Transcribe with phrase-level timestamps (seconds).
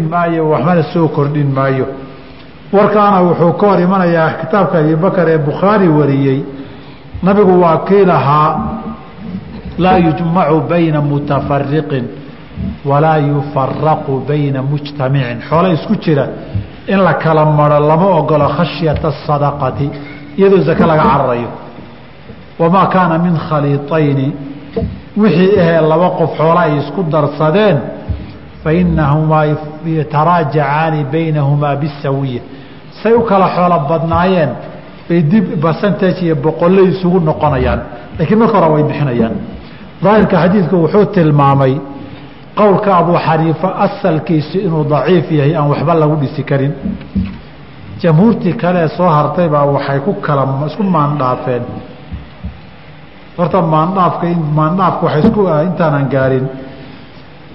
[0.00, 1.86] maayo waxbana soo kordhin maayo.
[2.72, 6.40] Warkaana wuxuu ka hor imanayaa kitaabka abibakar ee bukhaari wariyey.
[7.22, 8.58] Nabigu waa kii lahaa
[9.78, 12.04] laa yujmacu bayna mutafariqin
[12.84, 16.26] walaa yufaraqu bayna mujtamicin xoolo isku jira
[16.88, 19.90] in la kala maro lama ogolo khashyata sadaqati
[20.38, 21.48] iyadoo zake laga cararayo.
[22.58, 24.32] Wamaa kaana min khaliiطayni
[25.16, 27.76] wixii ahee laba qof xoola ay isku darsadeen
[28.64, 29.44] fainahumaa
[29.98, 32.42] yataraajacaani baynahumaa bisawiya
[33.02, 34.50] say u kala xoolo badnaayeen
[35.08, 37.80] bay dib barcentage iyo boqolley isugu noqonayaan
[38.18, 39.34] laakiin marka hore way bixinayaan
[40.04, 41.74] daahirka xadiidku wuxuu tilmaamay
[42.60, 46.72] qowlka abuu xaniifa asalkiisu inuu daciif yahay aan waxba lagu dhisi karin
[48.02, 51.64] jamhuurtii kalee soo hartay baa waxay ku kala isku maandhaafeen
[53.38, 54.26] horta maandhaafka
[54.58, 56.46] maandhaafka waxay isku intaanan gaarin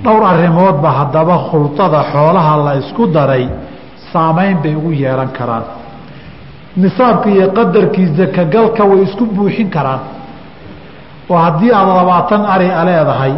[0.03, 3.45] dhowr arrimoodba haddaba khulطada xoolaha la isku daray
[4.11, 5.63] saamayn bay ugu yeelan karaan.
[6.81, 9.99] Nisaabka iyo qadarkii zakagalka way isku buuxin karaan.
[11.29, 13.33] Oo haddii aada labaatan ari a leedahay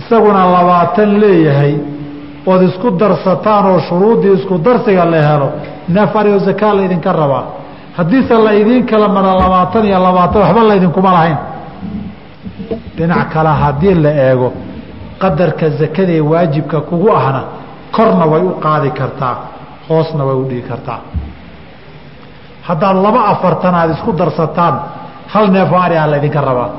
[0.00, 1.74] isaguna labaatan leeyahay
[2.50, 5.48] ood isku darsataan oo shuruuddii isku darsiga la helo
[5.94, 7.44] neef ari oo zakaa laydinka rabaa.
[7.96, 11.38] Haddiise la idiin kala mara labaatan iyo labaatan waxba laydinkuma lahayn.
[12.96, 14.52] Dhinac kale haddii la eego
[15.22, 17.42] qadarka zakadee waajibka kugu ahna
[17.96, 19.34] korna way u qaadi kartaa
[19.88, 20.98] hoosna way u dhigi kartaa.
[22.68, 24.74] Haddaad laba afartan aad isku darsataan
[25.32, 26.70] hal neef oo ari ah laydinka rabaa.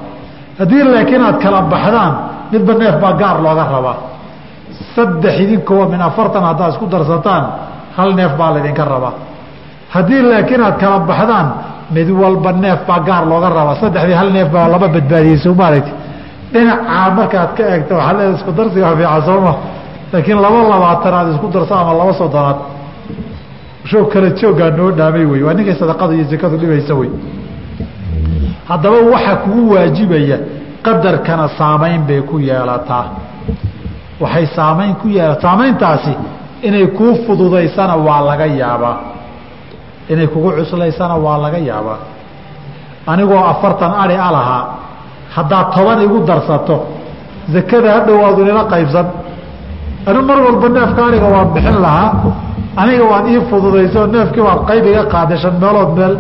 [0.60, 2.14] Haddii laakiin aad kala baxdaan
[2.52, 3.98] midba neef baa gaar looga rabaa.
[4.96, 7.44] Saddex idinkoo min afartan haddaad isku darsataan
[7.98, 9.14] hal neef baa laydinka rabaa.
[9.96, 11.48] Haddii laakiin aad kala baxdaan
[11.96, 13.76] mid walba neef baa gaar looga rabaa.
[13.82, 15.92] Saddexdii hal neef baa laba badbaadiyey soo maaragti
[16.54, 19.54] dhinacaa markaad ka eegto waxaa leeda isku darsiga fiican sooma
[20.12, 22.58] laakiin laba labaatan aad isku darso ama laba soddonaad
[23.90, 27.10] show kala joogaa noo dhaamay wey waa ninkay sadaqada iyo zakadu dhibaysa wey
[28.70, 30.38] haddaba waxa kugu waajibaya
[30.86, 33.06] qadarkana saamayn bay ku yeelataa.
[34.24, 36.14] Waxay saamayn ku yeela saamayntaasi
[36.68, 38.96] inay kuu fududaysana waa laga yaabaa.
[40.12, 41.98] Inay kugu cuslaysana waa laga yaabaa.
[43.12, 44.64] Anigoo afartan ari a lahaa
[45.36, 46.76] haddaad toban igu darsato
[47.54, 49.08] zakada hadhow waadu nila qaybsan.
[50.10, 52.10] Anu mar walba neefka aniga waan bixin lahaa
[52.82, 56.16] aniga waad ii fududayso neefkii waad qayb iga qaaday shan meelood meel.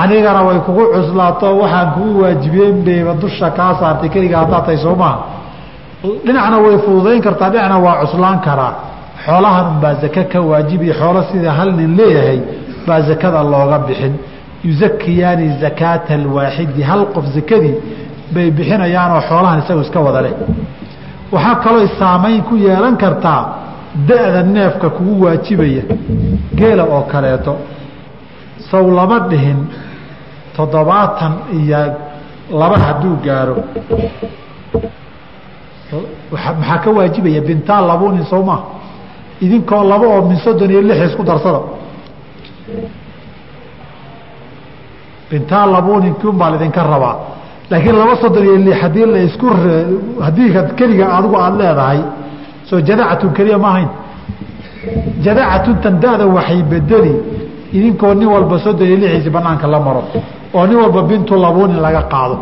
[0.00, 4.94] Anigana way kugu cuslaato waxaan kugu waajibiyeen bayba dusha kaa saartay keliga haddaad tahay soo
[5.02, 5.16] maha
[6.24, 8.72] dhinacna way fududayn kartaa dhinacna waa cuslaan karaa.
[9.24, 12.38] Xoolahan unbaa zake ka waajibi xoolo sida hal nin leeyahay
[12.86, 14.14] baa zakada looga bixin
[14.64, 17.74] yuzakiyaani zakaata alwaaxidi hal qof zakadii
[18.34, 20.34] bay bixinayaanoo xoolahan isagu iska wada leh
[21.34, 23.42] waxaa kaloo saamayn ku yeelan kartaa
[24.08, 25.82] da-da neefka kugu waajibaya
[26.58, 27.52] geela oo kaleeto.
[28.70, 29.58] Saw lama dhihin
[30.56, 31.80] toddobaatan iyo
[32.60, 33.56] laba hadduu gaaro.
[36.32, 37.40] Maxaa ka waajibaya?
[37.48, 38.60] Bintaa labunin soo maa
[39.44, 41.60] idinkoo laba oo min soddon iyo lix isku darsada
[45.32, 47.16] bintaa labuninki un baa laidinka rabaa.
[47.70, 49.46] Laakiin laba soddon iyo lix haddii la isku
[50.24, 50.48] haddii
[50.78, 52.00] keliga adigu aada leedahay
[52.68, 53.88] soo jadacatun keliya ma ahayn.
[55.24, 57.14] Jadacatuntan da-da waxay bedeli
[57.76, 60.02] idinkoo nin walba soddon iyo lixiisi banaanka la maro
[60.54, 62.36] oo nin walba bintu labuunin laga qaado.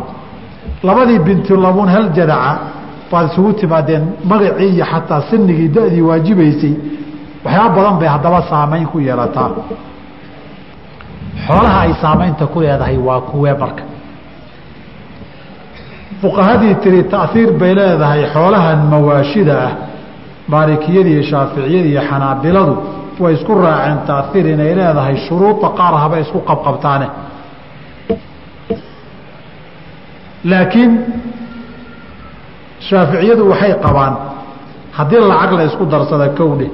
[0.83, 2.53] Labadii bintu labuun hal jadaca
[3.11, 6.73] baad isugu timaadeen magacii iyo xataa sinigii da-dii waajibaysay.
[7.45, 9.49] Waxyaaba badan bay haddaba saamayn ku yeelataa
[11.47, 13.83] xoolaha ay saamaynta ku leedahay waa kuwee marka?
[16.21, 19.71] Fuqahadii tiri taiir bay leedahay xoolahan mawaashida ah
[20.53, 22.73] maalikiyada iyo shaaficiyada iyo xanaabiladu.
[23.21, 27.07] Way isku raaceen taiir inay leedahay shuruuda qaar habay isku qabqabtaane.
[30.51, 30.91] Laakiin
[32.89, 34.13] shaaficiyadu waxay qabaan
[34.97, 36.67] haddii lacag la ysku darsada kowdhe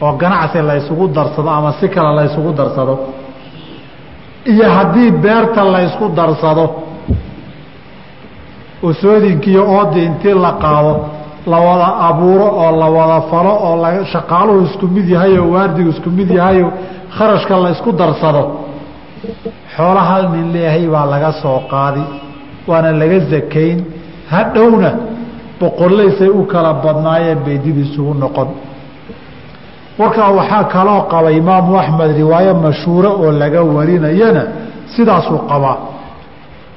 [0.00, 2.94] oo ganacsi la ysugu darsado ama si kale la ysugu darsado
[4.52, 6.64] iyo haddii beerta la ysku darsado
[8.84, 10.94] oo soodinkiiyo oodii intii la qaado
[11.50, 16.10] la wada abuuro oo la wada falo oo shaqaaluhu isku mid yahay oo waardigu isku
[16.18, 16.68] mid yahayo
[17.16, 18.42] kharashka la ysku darsado
[19.76, 22.02] xoola hal nin leeyahay baa laga soo qaadi
[22.68, 23.78] waana laga zakayn.
[24.30, 24.90] Hadhowna
[25.60, 28.48] boqollaysay u kala badnaayeen bay dib isugu noqon
[29.98, 34.42] warkaa waxaa kaloo qaba imaamu axmed riwaayo mashhuuro oo laga warinayana
[34.96, 35.76] sidaasuu qabaa.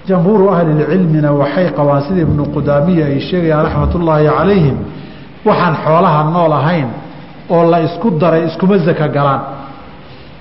[0.08, 4.78] Jamhuuru ahlilcilmina waxay qabaan sida ibnu qudaamiya ay sheegayaan raxmat ullaahi calayhim
[5.48, 6.88] waxaan xoolaha nool ahayn
[7.54, 9.42] oo la isku daray iskuma zaka galaan.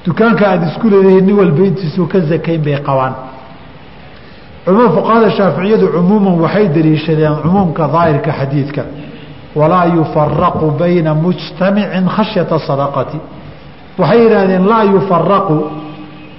[0.06, 3.14] Dukaanka aada isku leedahiin nin walba intiisuu ka zakayn bay qabaan.
[4.64, 8.82] Cumuum fuqahada shaaficiyadu cumuuman waxay daliishadeen cumuumka daahirka xadiidka
[9.54, 13.18] walaa yufaraqu bayna mujtamicin khashyata sadaqati.
[13.98, 15.56] Waxay yidhaahdeen laa yufaraqu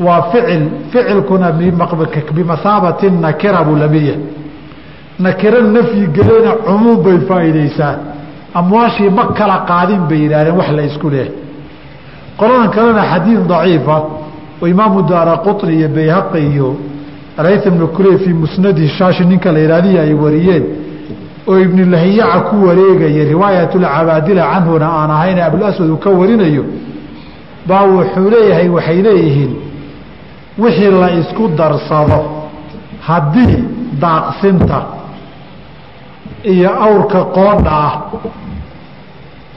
[0.06, 1.52] waa ficil ficilkuna
[2.36, 4.24] bimahaabati nakira buu la mid yahay.
[5.20, 7.96] Nakiro nafyi gelena cumuum bay faa'iideysaa
[8.54, 11.32] amwaashii ma kala qaadin bay yidhahdeen wax la isku leehay
[12.40, 13.98] qoladan kalena xadiid daciifa
[14.62, 16.70] oo imaamu daara qطni iyo bayhaqi iyo
[17.38, 20.64] alayth bnu kurey fii musnadi shaashi ninka la yihahdiy ay wariyeen
[21.50, 26.64] oo ibnu lahiyaca ku wareegaya riwaayatulcabaadila canhuna aan ahayn abulaswad uu ka warinayo
[27.68, 29.52] baa wuxuu leeyahay waxay leeyihiin
[30.64, 32.20] wixii la isku darsado
[33.08, 33.58] haddii
[34.04, 34.80] daaqsinta
[36.54, 37.94] iyo awrka qoodha ah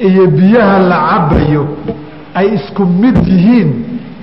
[0.08, 1.62] iyo biyaha la cabayo
[2.38, 3.68] ay isku mid yihiin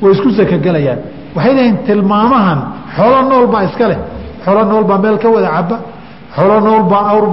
[0.01, 0.99] way isku sakagelayaan
[1.35, 2.59] waxay leeyihiin tilmaamahan
[2.95, 3.99] xoolo nool baa iska leh
[4.45, 5.77] xoolo nool baa meel ka wada caba
[6.35, 7.25] xoolo nool baa awr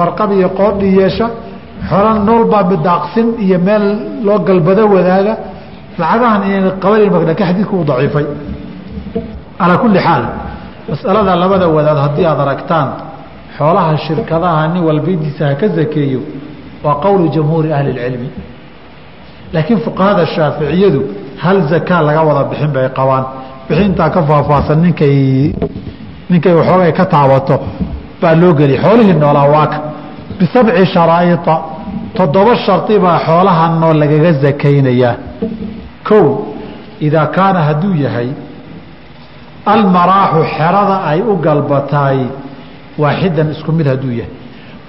[0.00, 1.26] barqab iyo qoodhi yeesha
[1.88, 3.84] xoolo nool baa daaqsin iyo meel
[4.26, 5.34] loo galbado wadaaga.
[6.00, 8.26] Lacagahan inayna qabanan laakiin xadiidku uu daciifay.
[9.58, 10.24] Calaa kulli xaal
[10.88, 12.88] masalada labada wadaad haddii aad aragtaan
[13.56, 16.20] xoolaha shirkadaha nin walba intiisa ha ka zakeeyo
[16.84, 18.28] waa qowlu jamhuuri ahli اlcilmi
[19.54, 21.00] laakiin fuqahada shaaficiyadu
[21.44, 23.24] hal zakaa laga wada bixin bay qabaan.
[23.68, 25.16] Bixintaa ka faahfaahsan ninkay
[26.30, 27.56] ninkay waxoogay ka taabato
[28.20, 29.78] baa loo geliya xoolihii noolaa waaka
[30.38, 31.54] bisabci sharaaita
[32.16, 35.14] toddoba shardi baa xoolaha nool lagaga zakaynayaa.
[36.08, 36.26] Kow
[37.06, 38.28] idaa kaana hadduu yahay
[39.72, 42.18] almaraaxu xerada ay u galbataay
[43.02, 44.32] waaxidan isku mid hadduu yahay.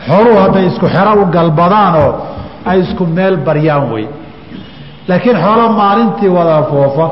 [0.07, 2.11] Xooluhu hadday isku xero u galbadaanoo
[2.69, 4.05] ay isku meel baryaan wey
[5.09, 7.05] laakiin xoolo maalintii wada foofa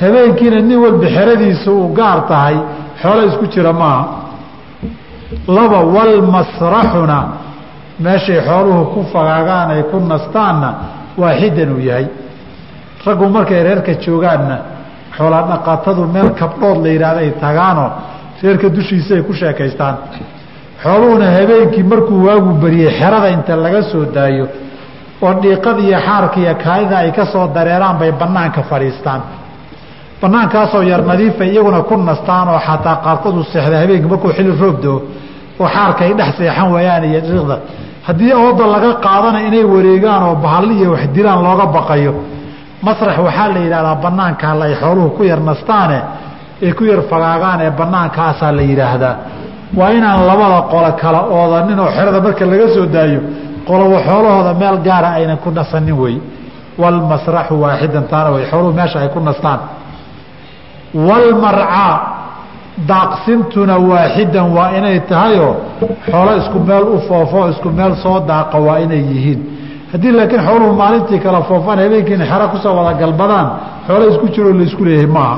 [0.00, 2.56] habeenkiina nin walba xeradiisa uu gaar tahay
[3.02, 4.04] xoolo isku jira maaha.
[5.56, 7.18] Laba walmasraxuna
[8.04, 10.70] meeshay xooluhu ku fagaagaan ay ku nastaanna
[11.20, 12.06] waaxidan uu yahay.
[13.06, 14.56] Raggu markay reerka joogaanna
[15.16, 17.90] xoola dhaqatadu meel kabdhood la yidhaahda ay tagaanoo
[18.42, 19.96] reerka dushiisa ay ku sheekaystaan.
[20.82, 24.46] Xooluhuna habeenkii markuu waagu bariyey xerada inta laga soo daayo
[25.24, 29.20] oo dhiiqada iyo xaarka iyo kaadida ay ka soo dareeraan bay banaanka fadhiistaan
[30.22, 34.98] banaankaasoo yar nadiifay iyaguna ku nastaan oo xataa qaarkoodu seexda habeenkii markuu xili roogdoo
[35.60, 37.56] oo xaarka ay dhex seexan waayaan iyo dhiiqda
[38.06, 42.12] haddii ooda laga qaadana inay wareegaan oo bahalli iyo wax dilaan looga baqayo.
[42.86, 45.98] Masrax waxaa la yidhahdaa banaankaa ay xooluhu ku yar nastaane
[46.64, 49.14] ay ku yar fagaagaan ee banaankaasaa la yidhaahdaa.
[49.78, 53.20] Waa inaan labada qolo kala oodanin oo xerada marka laga soo daayo
[53.68, 56.16] qoloba xoolahooda meel gaara aynan ku nasanin wey.
[56.80, 59.60] Walmasraxu waaxidan taana way xooluhu meesha ay ku nastaan
[60.94, 61.94] walmarcaa
[62.88, 65.54] daaqsintuna waaxidan waa inay tahayoo
[66.10, 69.40] xoolo isku meel u foofo isku meel soo daaqa waa inay yihiin.
[69.92, 73.46] Haddii laakiin xooluhu maalintii kala foofaan habeenkiina xero ku soo wada galbadaan
[73.86, 75.36] xoolo isku jiroo laysku leeyahay maaha.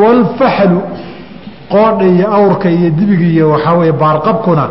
[0.00, 0.80] Walfaxlu
[1.72, 4.64] qoodha iyo awrka iyo dibiga iyo waxaa weye baarqabkuna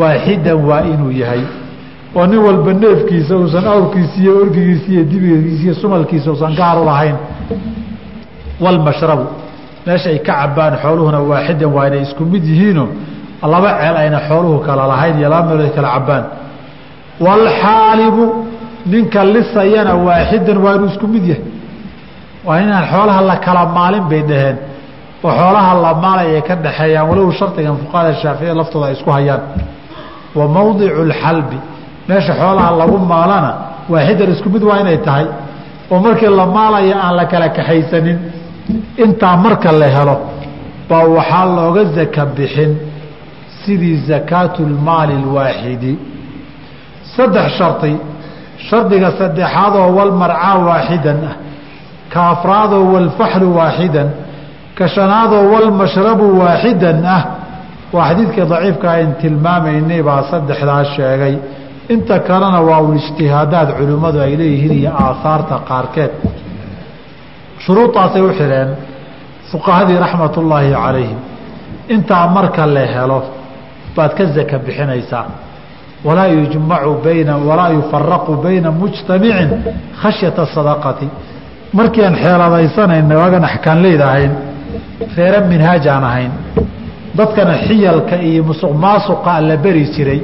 [0.00, 1.42] waaxidan waa inuu yahay.
[2.16, 7.16] Oo nin walba neefkiisa uusan awrkiisa iyo orgigiisa iyo dibigiisa iyo sumalkiisa uusan gaar lahayn
[8.64, 9.26] walmashrabu
[9.86, 12.84] meesha ay ka cabaan xooluhuna waaxidan waa inay isku mid yihiino
[13.52, 16.24] laba ceel ayna xooluhu kala lahayn iyo laba meelood kala cabaan
[17.24, 18.24] walxaalibu
[18.92, 21.44] ninka lisayana waaxidan waa inuu isku mid yahay.
[22.46, 24.56] Waa inaan xoolaha la kala maalin bay dhaheen.
[25.24, 29.42] Oo xoolaha la maalay ka dhaxeeyaan walow shardigan fuqahada shaaficiya laftooda ay isku hayaan.
[30.38, 31.58] Wa mawdicu lxalbi
[32.08, 33.50] meesha xoolaha lagu maalana
[33.92, 35.26] waaxidan isku mid waa inay tahay.
[35.90, 38.18] Oo markii la maalaya aan la kala kaxaysanin
[39.04, 40.16] intaa marka la helo
[40.88, 42.72] baa waxaa looga zaka bixin
[43.60, 45.92] sidii zakaatu lmaali lwaaxidi
[47.16, 47.92] saddex shardi
[48.68, 51.34] shardiga saddexaadoo walmarcaa waaxidan ah
[52.12, 54.08] ka afraadoo walfaxlu waaxidan
[54.78, 57.22] ka shanaadoo walmashrabu waaxidan ah.
[57.92, 61.34] Waa xadiidkii daciifka ayn tilmaamaynay baa saddexdaas sheegay.
[61.94, 66.12] Inta kalena waa ijtihaadaad culimmadu ay leeyihiin iyo aahaarta qaarkeed
[67.64, 68.68] shuruudaasay u xidheen
[69.50, 71.18] fuqahadii raxmatullaahi calayhim.
[71.94, 73.20] Intaa marka la helo
[73.96, 75.26] baad ka zaka bixinaysaa.
[76.06, 79.50] Walaa yujmacu bayna walaa yufaraqu bayna mujtamicin
[80.02, 81.06] khashyata sadaqati.
[81.78, 84.32] Markii aan xeeladaysanayna waagan axkaan leedahayn
[85.16, 86.32] reere minhaaj aan ahayn.
[87.18, 90.20] Dadkana xiyalka iyo musuq maasuqa la beri jiray.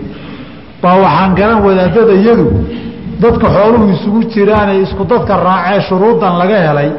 [0.82, 2.46] Baa waxaan garan wadaadada iyadu
[3.22, 6.90] dadka xooluhu isugu jiraanay isku dadka raacee shuruudan laga helay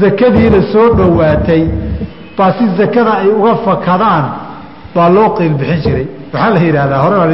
[0.00, 1.62] zakadiina soo dhowaatay
[2.36, 4.24] baa si zakada ay uga fakadaan
[4.94, 6.06] baa loo qiil bixin jiray.
[6.32, 7.28] Waxaa la yidhahdaa hore baa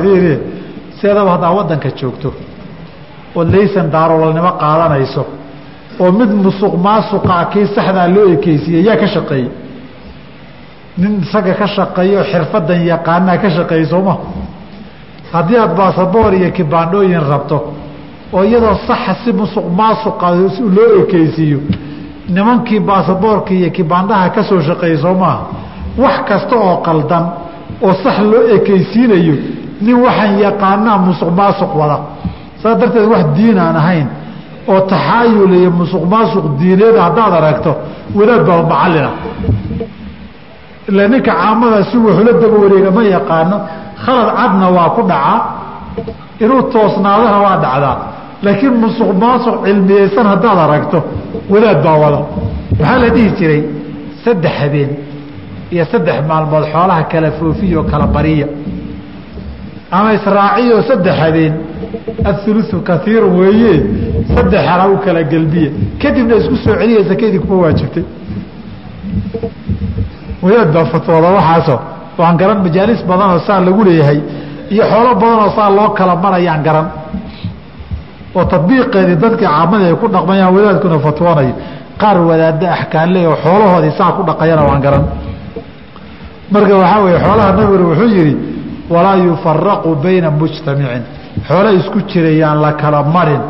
[0.99, 2.29] sideedaba haddaa waddanka joogto
[3.39, 5.23] ood laysan daaroolnimo qaadanayso
[6.03, 9.49] oo mid musuq maasuqaa kii saxdaa loo ekeysiiyey yaa ka shaqeeyey.
[10.99, 14.15] Nin isaga ka shaqeeyo xirfadan yaqaanaa ka shaqeeyey sooma
[15.33, 17.59] haddii aad baasaboor iyo kibaandhooyin rabto
[18.33, 20.27] oo iyadoo saxa si musuq maasuqa
[20.77, 21.59] loo ekeysiiyo
[22.35, 25.15] nimankii baasaboorka iyo kibaandhaha ka soo shaqeeyey soo
[26.03, 27.25] wax kasta oo qaldan
[27.83, 29.35] oo sax loo ekeysiinayo
[29.85, 31.99] nin waxaan yaqaanaa musuq maasuq wada.
[32.63, 34.07] Saas darteed wax diin aan ahayn
[34.69, 37.73] oo taxaayul iyo musuq maasuq diineed haddaad aragto
[38.19, 39.11] wadaad baa macallina.
[40.89, 43.57] Ila ninka caamada si wuxula daba wareega ma yaqaano
[44.05, 45.39] khalad cadna waa ku dhacaa
[46.41, 47.97] inuu toosnaadana waa dhacdaa
[48.45, 50.99] laakiin musuq maasuq cilmiyeysan haddaad aragto
[51.53, 52.21] wadaad baa wada
[52.81, 53.63] waxaa la dhihi jiray
[54.25, 54.91] saddex habeen
[55.75, 58.47] iyo saddex maalmood xoolaha kala foofiyo kala bariya.
[59.97, 61.53] Ama israaciyo saddex habeen
[62.31, 63.75] auluثu kaiiru weeye
[64.35, 65.71] saddex hara u kala gelbiya
[66.03, 68.05] kadibna isku soo celiya sakadii kuma waajibtay.
[70.43, 71.77] Wadaad baa fatwooda waxaaso
[72.19, 74.21] waan garan majaalis badanoo saa lagu leeyahay
[74.73, 76.87] iyo xoolo badanoo saa loo kala marayaan garan
[78.37, 81.53] oo tadbiiqeedii dadkii caamada ay ku dhaqmayaan wadaadkuna fatwoonayo
[82.01, 85.05] qaar wadaada axkaanle oo xoolahoodii saa ku dhaqayana waan garan.
[86.53, 88.33] Marka waxaa weeye xoolaha nabiguna wuxuu yihi
[88.95, 91.03] walaa yufaraqu bayna mujtamicin
[91.49, 93.43] xoole isku jirayaan la kala marin.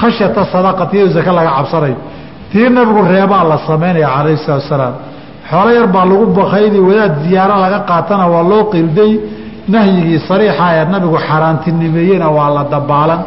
[0.00, 1.96] Khashyata sadaqati iyo zake laga cabsanayo
[2.52, 4.94] tii nabigu reebaa la samaynaya calayhi salaatu salaam
[5.50, 9.12] xoolo yar baa lagu bakaydi wadaad ziyaaro laga qaatana waa loo qilday.
[9.74, 13.20] Nahyigii sariixa ee nabigu xaaraantinimeeyena waa la dabaalan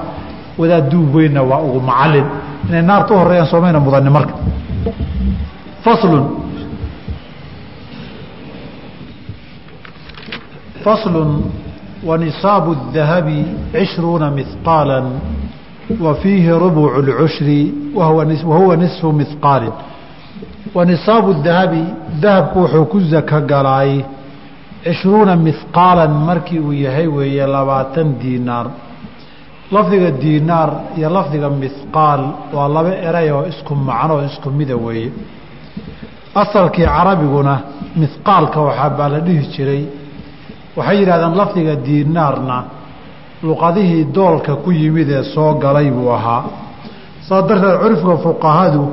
[0.60, 2.26] wadaad duub weynna waa ugu macalin
[2.68, 4.34] inay naarta u horeeyaan soomayna mudani marka
[5.84, 6.24] faslun
[10.84, 11.30] faslun
[12.08, 14.98] wanisaabu الdahabi cishruuna mihqaala
[16.04, 17.74] wa fiihi rubuc اlcushri
[18.48, 19.72] wahuwa nisfu mihqaalin
[20.74, 21.84] wanisaabu dahabi
[22.20, 24.00] dahabku wuxuu ku zaka galaay
[24.84, 28.66] cishruuna mihqaalan markii uu yahay weeye labaatan diinaar
[29.75, 32.21] lafdiga diinaar iyo lafdiga mihqaal
[32.55, 35.11] waa laba eray oo isku macnoo isku mida weeye.
[36.41, 37.53] Asalkii carabiguna
[38.01, 39.83] mihqaalka waxaa baa la dhihi jiray.
[40.77, 42.57] Waxay yidhahdeen lafdiga diinaarna
[43.43, 46.43] luqadihii doolka ku yimid ee soo galay buu ahaa.
[47.27, 48.83] Saa darteed curifka fuqahadu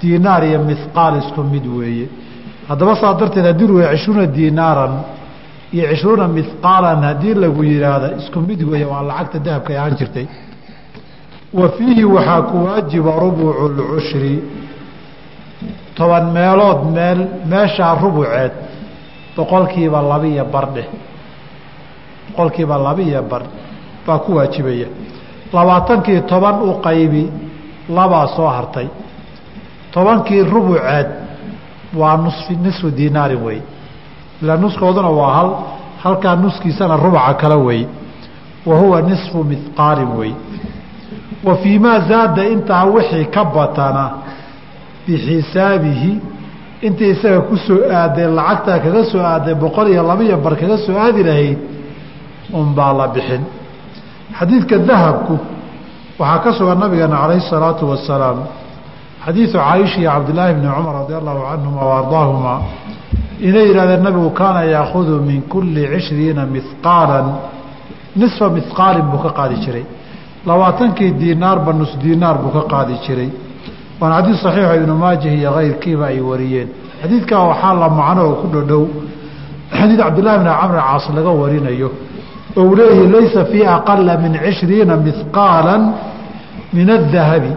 [0.00, 2.06] diinaar iyo mihqaal isku mid weeye.
[2.68, 4.92] Haddaba saa darteed haddii lu cishruuna diinaaran
[5.74, 10.26] iyo cishruuna mihqaalan haddii lagu yidhaahda isku mid weeye waa lacagta dahabka ahaan jirtay.
[11.58, 14.34] Wa fiihi waxaa ku waajiba rubucu lcushri
[15.96, 17.18] toban meelood meel
[17.52, 18.52] meeshaa rubuceed
[19.36, 20.88] boqolkiiba labiiyo bardheh
[22.30, 23.42] boqolkiiba labiiyo bar
[24.06, 24.88] baa ku waajibaya.
[25.56, 27.22] Labaatankii toban u qaybi
[27.96, 28.88] labaa soo hartay.
[29.94, 31.08] Tobankii rubuceed
[32.00, 33.60] waa nusfi nisfu dinaarin wey
[34.42, 35.50] ilaa nuskooduna waa hal
[36.02, 37.86] halkaa nuskiisana rubaca kale wey.
[38.66, 40.32] Wa huwa nisfu mihqaalin wey.
[41.44, 44.10] Wa fii maa zaada intaa wixii ka batana
[45.06, 46.20] bixisaabihi
[46.82, 50.98] intii isaga ku soo aaday lacagtaa kaga soo aaday boqol iyo labaiyo bar kaga soo
[50.98, 51.58] aadi lahayd
[52.52, 53.42] unbaa la bixin.
[54.38, 55.38] Xadiidka dahabku
[56.18, 58.38] waxaa ka sugan nabigeena calayhi الsalaatu wasalaam
[59.24, 62.62] xadiidu caaisha iyo cabdillaahi bni cumar radi allahu canhuma wa
[63.48, 67.26] inay yidhahdeen nabigu kaana yaakudu min kuli cishriina mihqaalan
[68.20, 69.84] nisfa mihqaalin buu ka qaadi jiray.
[70.48, 73.30] Labaatankii diinaarba nus diinaar buu ka qaadi jiray.
[74.00, 76.68] Waana xadiid saxiixo ibnu maajah iyo kayrkiiba ay wariyeen.
[77.02, 78.84] Xadiidkaa waxaa la macno oo ku dhodhow
[79.78, 81.88] xadiid cabdillahi bni camr caas laga warinayo
[82.56, 85.74] oo uu leeyahi laysa fii aqala min cishriina mihqaala
[86.76, 87.52] min الdahabi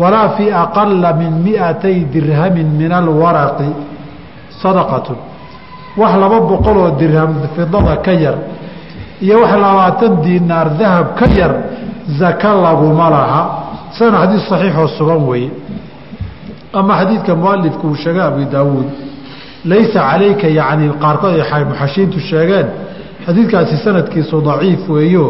[0.00, 3.70] walaa fii aqala min miatay dirhami min alwaraqi
[4.62, 5.14] sadaqatu
[6.00, 8.36] wax laba boqoloo dirham fidada ka yar
[9.24, 11.52] iyo wax labaatan diinaar dahab ka yar
[12.20, 13.42] zaka laguma laha.
[13.92, 15.50] Isagana xadiid saxiixoo sugan weeye.
[16.72, 18.88] Ama xadiidka mualifku uu sheegay abi daawuud
[19.70, 22.66] laysa calayka yani qaarkood ay muxashiintu sheegeen.
[23.26, 25.26] Xadiidkaasi sanadkiisu daciif weeyo.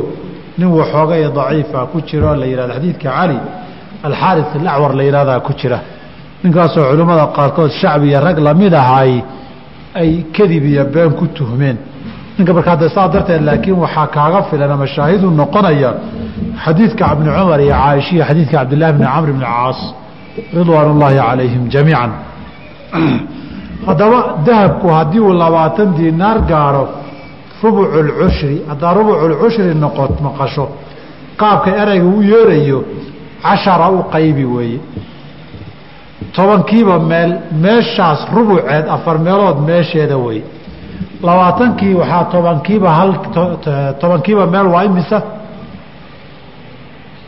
[0.59, 3.39] Nin waxoogay daciifa ku jiro la yihahdo xadiidka cali
[4.07, 5.79] alxaaris alacwar la yihahdaa ku jira
[6.43, 9.13] ninkaasoo culimmada qaarkood shacbi iyo rag la mid ahay
[10.01, 11.77] ay kadib iyo been ku tuhmeen.
[12.39, 15.91] Ninka markaa saa darteed laakiin waxaa kaaga filan ama shaahidu noqonaya
[16.65, 19.79] xadiidka ibni cumar iyo caaishiya xadiidka cabdillahi bni camr bni caas
[20.57, 22.11] ridwaan ullaahi calayhim jamiican.
[23.87, 26.85] Haddaba dahabku haddii uu labaatan diinaar gaaro
[27.63, 30.65] rubucu lcushri haddaa rubuculcushri noqot maqasho
[31.41, 32.79] qaabka ereyga u yeerayo
[33.45, 34.79] cashara u qaybi weeye
[36.39, 37.31] tobankiiba meel
[37.65, 40.39] meeshaas rubuceed afar meelood meesheeda wey
[41.27, 43.11] labaatankii waxaa tobankiiba hal
[44.01, 45.19] tobankiiba meel waa imisa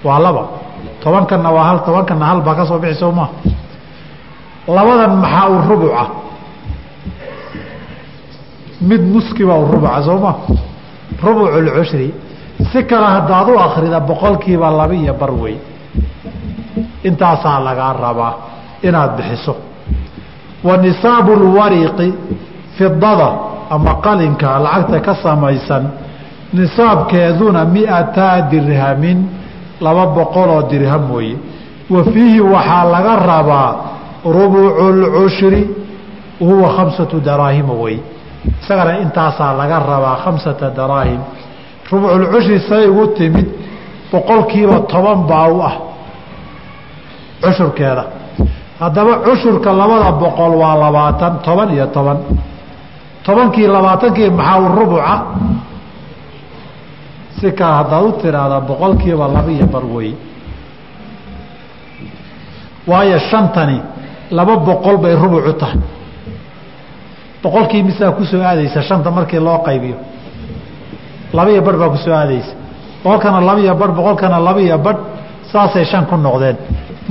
[0.05, 0.45] waa laba.
[1.03, 3.05] Tobankanna waa hal tobankanna hal baa ka soo bixi
[4.69, 6.05] labadan maxaa u rubuca?
[8.81, 10.33] Mid nuskiba u rubuca soo ma?
[11.23, 12.15] Rubucu lcushri
[12.73, 15.57] si kale haddaad u akrida boqolkiiba laba iyo bar wey
[17.05, 18.35] intaasaa lagaa rabaa
[18.83, 19.57] inaad bixiso.
[20.65, 22.15] Wa nisaabu lwariqi
[22.77, 23.31] fidada
[23.71, 25.85] ama qalinka lacagta ka samaysan
[26.53, 29.19] nisaabkeeduna miataa dirhamin
[29.81, 31.37] laba boqoloo dirham weeye.
[31.91, 33.71] Wa fiihi waxaa laga rabaa
[34.25, 35.63] rubucu lcushri
[36.41, 37.99] wahuwa khamsatu daraahima wey
[38.63, 41.21] isagana intaasaa laga rabaa khamsata daraahim.
[41.91, 43.47] Rubuculcushri say ugu timid
[44.13, 45.75] boqolkiiba toban baa u ah
[47.43, 48.05] cushurkeeda
[48.81, 52.19] haddaba cushurka labada boqol waa labaatan toban iyo toban.
[53.25, 55.15] Tobankii labaatankii maxaa u rubuca?
[57.41, 60.11] Si kaa haddaad u tiraahdaa boqolkiiba laba iyo bar wey
[62.91, 63.79] waayo shantani
[64.31, 65.79] laba boqol bay rubucu tahay.
[67.43, 69.97] Boqolkii misaa ku soo aadaysa shanta markii loo qaybiyo?
[71.37, 72.53] Laba iyo barh baa ku soo aadaysa.
[73.05, 74.99] Boqolkana laba iyo barh boqolkana laba iyo barh
[75.53, 76.57] saasay shan ku noqdeen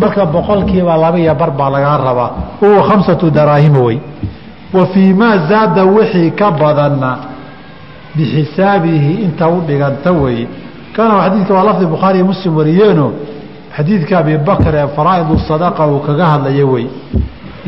[0.01, 2.31] marka boqolkiiba laba iyo bar baa lagaa rabaa.
[2.61, 3.99] Huwa khamsatu daraahima wey
[4.73, 7.11] wa fii maa zaada wixii ka badanna
[8.15, 10.47] bixisaabihi inta u dhiganta weeye
[10.95, 13.11] kana xadiidka waa lafdi bukhaariiyo muslim wariyeeno.
[13.77, 16.85] Xadiidka abi bakr ee faraa'idu sadaqa uu kaga hadlaya wey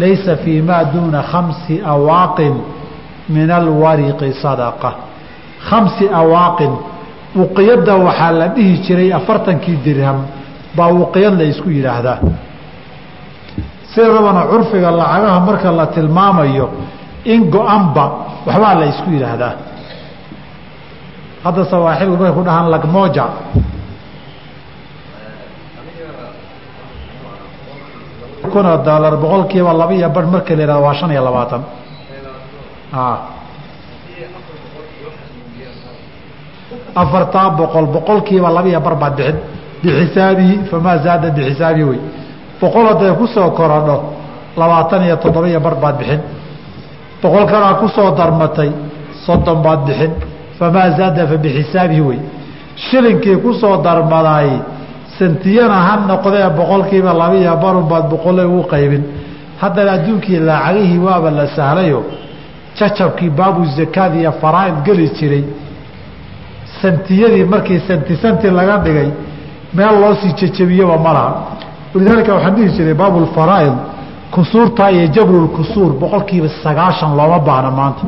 [0.01, 2.53] laysa fii maa duuna khamsi awaaqin
[3.29, 4.91] min alwariqi sadaqa.
[5.69, 6.71] Khamsi awaaqin
[7.43, 10.19] uqiyadda waxaa la dhihi jiray afartankii dirham
[10.77, 12.17] baa wuqiyad la isku yidhaahdaa.
[13.91, 16.67] Sideedabana curfiga lacagaha marka la tilmaamayo
[17.33, 18.05] in go-anba
[18.47, 19.53] waxbaa la yidhaahdaa.
[21.43, 23.25] Hadda sawaaxilku markay ku dhahaan lagmoja
[28.51, 31.61] kuna doolar boqolkiiba laba iyo bar marka la yihahdo waa shan iyo labaatan.
[36.95, 39.37] Afartaa boqol boqolkiiba laba iyo bar baad bixin
[39.83, 41.99] bixisaabihi famaa zaada bixisaabihi wey
[42.61, 43.97] boqol hadday ku soo korodho
[44.57, 46.21] labaatan iyo toddoba iyo bar baad bixin
[47.23, 47.45] boqol
[47.79, 48.71] ku soo darmatay
[49.25, 50.11] soddon baad bixin
[50.59, 52.19] famaa zaada fa bixisaabihi wey
[52.75, 54.49] shilinkii ku soo darmadaay
[55.17, 59.03] sentiyana ha noqdee boqolkiiba labaiyo barun baad boqole ugu qaybin
[59.61, 62.03] haddana adduunkii lacagihii waaba la sahlayo
[62.77, 65.43] jacabkii baabu zakaad iyo faraaid geli jiray
[66.81, 69.09] santiyadii markii santi santi laga dhigay
[69.73, 71.31] meel loo sii jejebiyaba ma laha
[71.93, 73.73] walidaalika waxaan dhihi jiray baabulfaraaid
[74.35, 78.05] kusuurtaa iyo jabrulkusuur boqolkiiba sagaashan looma baahna maanta.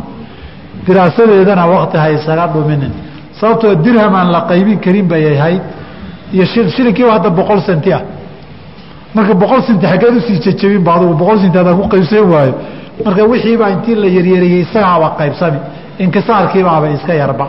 [0.85, 2.91] Diraasadeedana wakti ha isaga dhuminin.
[3.39, 5.61] Sababtoo dirham aan la qaybin karin bay ahayd
[6.33, 6.45] iyo
[6.75, 8.01] shilinkiiba hadda boqol senti ah.
[9.15, 12.53] Marka boqol senti xaggeed u sii jejebin ba adugu boqol senti hadaan ku qaybsan waayo.
[13.05, 15.59] Marka wixiibaa intii la yaryariyey isagaaba qaybsami.
[16.03, 17.45] Inkisaarkiibaaba iska yarba.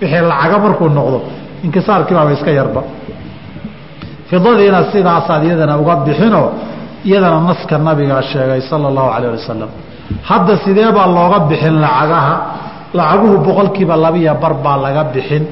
[0.00, 1.18] Wixii lacaga markuu noqdo
[1.64, 2.82] inkisaarkiibaaba iska yarba.
[4.30, 6.48] Fidadiina sidaasaad iyadana uga bixinoo
[7.04, 9.70] iyadana naska nabigaa sheegay sala allahu calayh wasalam
[10.30, 12.34] hadda sidee baa looga bixin lacagaha?
[12.98, 15.42] Lacaguhu boqolkiiba labiya bar baa laga bixin.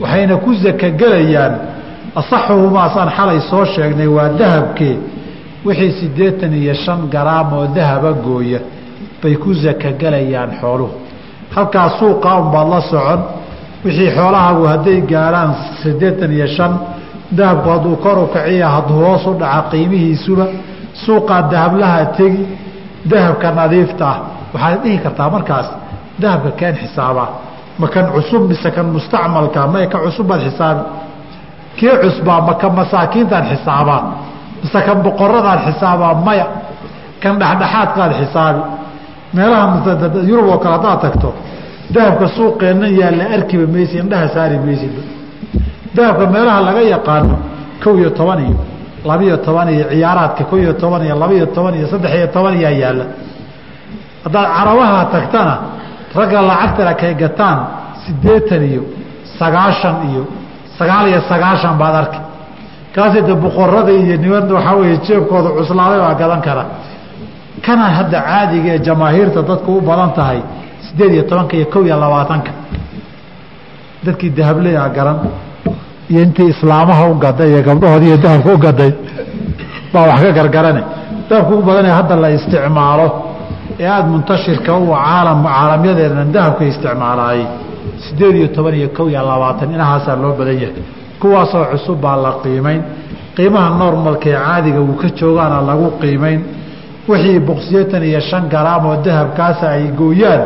[0.00, 1.54] Waxayna ku sakagelayaan
[2.20, 4.96] asaxuhumaasaan xalay soo sheegnay waa dahabkee.
[5.66, 8.60] Wixii siddeetan iyo shan garaam oo dahaba gooya.
[9.22, 10.94] Bay ku sakagelayaan xooluhu.
[11.54, 13.20] Halkaa suuqa unbaad la socon
[13.84, 15.50] wixii xoolahagu hadday gaarhaan
[15.82, 16.72] siddeetan iyo shan
[17.36, 20.46] dahabku hadduu kor u kaciya hadduu hoos u dhaca qiimihiisuba
[21.04, 22.42] suuqaa dahablaha tegi
[23.10, 24.18] dahabka nadiifta ah.
[24.54, 25.68] Waxaad dhihi kartaa markaas
[26.22, 27.28] dahabka keen xisaabaa
[27.80, 30.82] ma kan cusub mise kan mustacmalka may ka cusubbaad xisaabi
[31.78, 34.00] kii cusbaa ma kan masaakiintaan xisaabaa
[34.62, 36.46] mise kan boqoradaan xisaabaa maya.
[37.22, 38.60] Kan dhexdhexaadkaad xisaabi
[39.34, 39.64] meelaha
[40.30, 41.30] yurub oo kale haddaad tagto
[41.94, 45.02] dahabka suuqeenna yaalla arkiba maysi indhaha saari maysiba
[45.96, 47.36] dahabka meelaha laga yaqaano
[47.82, 48.56] kow iyo toban iyo
[49.10, 52.70] labiyo toban iyo ciyaaraadka kow iyo toban iyo labaiyo toban iyo saddex iyo toban iyaa
[52.82, 53.04] yaalla.
[54.24, 55.54] Haddaad carabaha tagtana
[56.18, 57.58] ragga lacagtana kay gataan
[58.04, 58.82] siddeetan iyo
[59.38, 60.22] sagaashan iyo
[60.78, 62.20] sagaal iyo sagaashan baad arki.
[62.94, 66.64] Kaasi de boqorada iyo niman waxaa weeye jeebkooda cuslaaday baa gadan kara.
[67.64, 70.40] Kana hadda caadiga ee jamaahiirta dadku u badan tahay
[70.90, 72.50] siddeed iyo tobanka iyo kow iyo labaatanka.
[74.04, 75.18] Dadkii dahableyaa garan
[76.10, 78.92] iyo intii islaamaha u gaday iyo gabdhahoodi iyo dahabka u gaday
[79.92, 80.82] baa wax ka gargarane.
[81.28, 83.06] Dahabka ugu badanee hadda la isticmaalo
[83.82, 87.46] ee aada muntashirka u caalam caalamyadeena dahabka isticmaalaayey
[88.04, 90.82] siddeed iyo toban iyo kow iyo labaatan inahaasaa loo badan yahay.
[91.20, 92.80] Kuwaasoo cusub baa la qiimayn
[93.36, 96.40] qiimaha normalka ee caadiga uu ka joogaana lagu qiimayn
[97.10, 100.42] wixii boqsiyeetan iyo shan garaam oo dahabkaasa ay gooyaan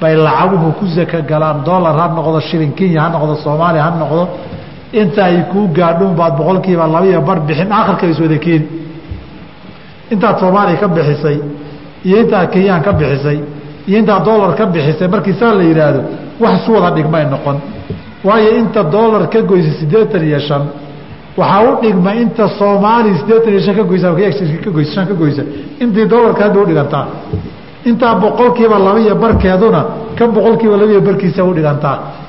[0.00, 4.22] bay lacaguhu ku saka galaan dolar ha noqdo shilin kenya ha noqdo soomaaliya ha noqdo
[5.00, 8.66] inta ay kuu gaadhuun baad boqolkiiba labaiyo bar bixin akhirka is wada keeni
[10.12, 11.36] intaad soomaaliya ka bixisay
[12.06, 13.38] iyo intaad kenyaan ka bixisay
[13.88, 16.00] iyo intaad dolar ka bixisay markii saa la yidhaahdo
[16.42, 17.56] wax isu wada dhigmay noqon.
[18.26, 20.62] Waayo inta dolar ka goysa siddeetan iyo shan
[21.38, 25.42] waxaa u dhigma inta soomaaliya siddeetan iyo shan ka goysa ka goysa
[25.82, 27.04] intii dolarka hadda u dhigantaa
[27.88, 29.80] intaa boqolkiiba labaiyo barkeeduna
[30.18, 31.54] kan boqolkiiba labaiyo barkiisa u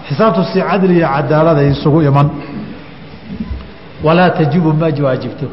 [0.07, 2.29] xisaabtu si cadli iyo cadaalada isugu iman.
[4.03, 5.45] Walaa tajibu ma waajibto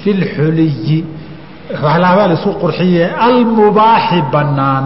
[0.00, 1.04] fi lxuliyi
[1.84, 4.84] waxlaabaa la isku qurxiye almubaaxi banaan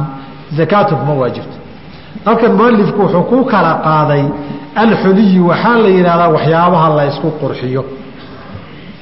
[0.57, 1.57] zakaatu kuma waajibto
[2.25, 4.25] halkan mualifku wuxuu ku kala qaaday
[4.75, 7.85] alxuliyi waxaa la yidhahdaa waxyaabaha la isku qurxiyo.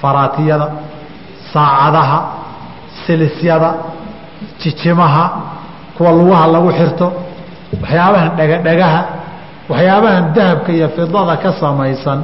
[0.01, 0.67] Faraatiyada
[1.53, 2.19] saacadaha
[3.07, 3.75] silisyada
[4.61, 5.25] jijimaha
[6.01, 7.07] kuwa lugaha lagu xirto
[7.83, 9.01] waxyaabahan dhegadhegaha
[9.69, 12.19] waxyaabahan dahabka iyo fidada ka samaysan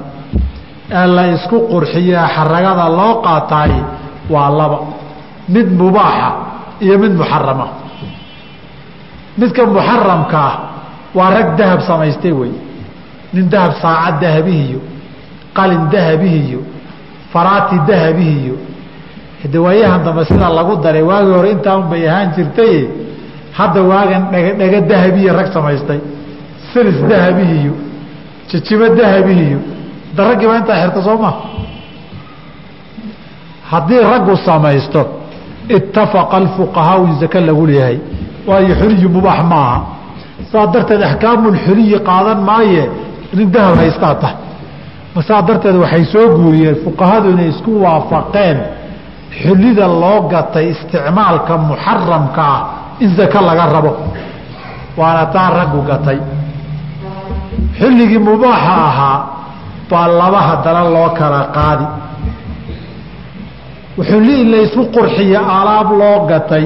[0.88, 3.72] ee la isku qurxiye xaragada loo qaataay
[4.32, 4.78] waa laba.
[5.54, 6.30] Mid mubaaxa
[6.84, 7.66] iyo mid muxarama.
[9.38, 10.54] Midka muxaramka ah
[11.14, 12.52] waa rag dahab samaystay wey.
[13.34, 14.80] Nin dahab saacad dahabihiyo
[15.52, 16.60] qalin dahabihiyo
[17.32, 18.56] faraati dahabihiyo.
[19.44, 23.05] Hidawaayahan dambe sidaa lagu daray waagii hore intaa un ahaan jirtaye
[23.58, 24.22] hadda waagan
[24.60, 26.00] dhega dahabiya rag samaystay.
[26.72, 27.72] Silis dahabihiyo
[28.50, 29.58] jijibo dahabihiyo
[30.16, 31.34] da raggiiba intaa xirta soo maa
[33.70, 35.00] haddii raggu samaysto
[35.76, 37.98] ittafaqa alfuqahaau in zake lagu leeyahay
[38.48, 39.78] waayo xuliyu mubaax ma aha
[40.52, 42.82] saa darteed axkaamulxuliyi qaadan maaye
[43.36, 44.32] nin dahab haystaa tah
[45.28, 48.58] saa darteed waxay soo guuriyeen fuqahadu inay isku waafaqeen
[49.42, 52.60] xulida loo gatay isticmaalka muxaramka ah
[53.00, 53.92] in zake laga rabo.
[54.96, 56.18] Waana taa raggu gatay.
[57.78, 59.18] Xilligii mubaaxa ahaa
[59.90, 61.86] baa laba haddana loo kala qaadi.
[64.08, 66.64] Xulli in laysku qurxiyo alaab loo gatay.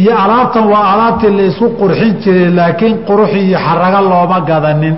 [0.00, 4.96] Iyo alaabtan waa alaabtii laysku qurxin jiray laakiin qurux iyo xarago looma gadanin.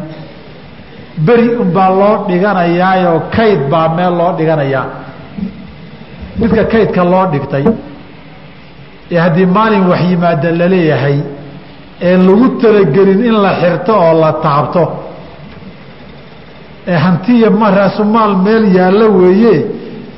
[1.27, 4.85] Beri unbaa loo dhiganayaayoo kayd baa meel loo dhiganayaa
[6.39, 7.65] midka kaydka loo dhigtay
[9.11, 11.19] ee haddii maalin wax yimaada la leeyahay
[12.09, 14.83] ee lagu talagelin in la xirto oo la taabto.
[16.87, 19.55] Ee hantiya ma raasumaal meel yaallo weeye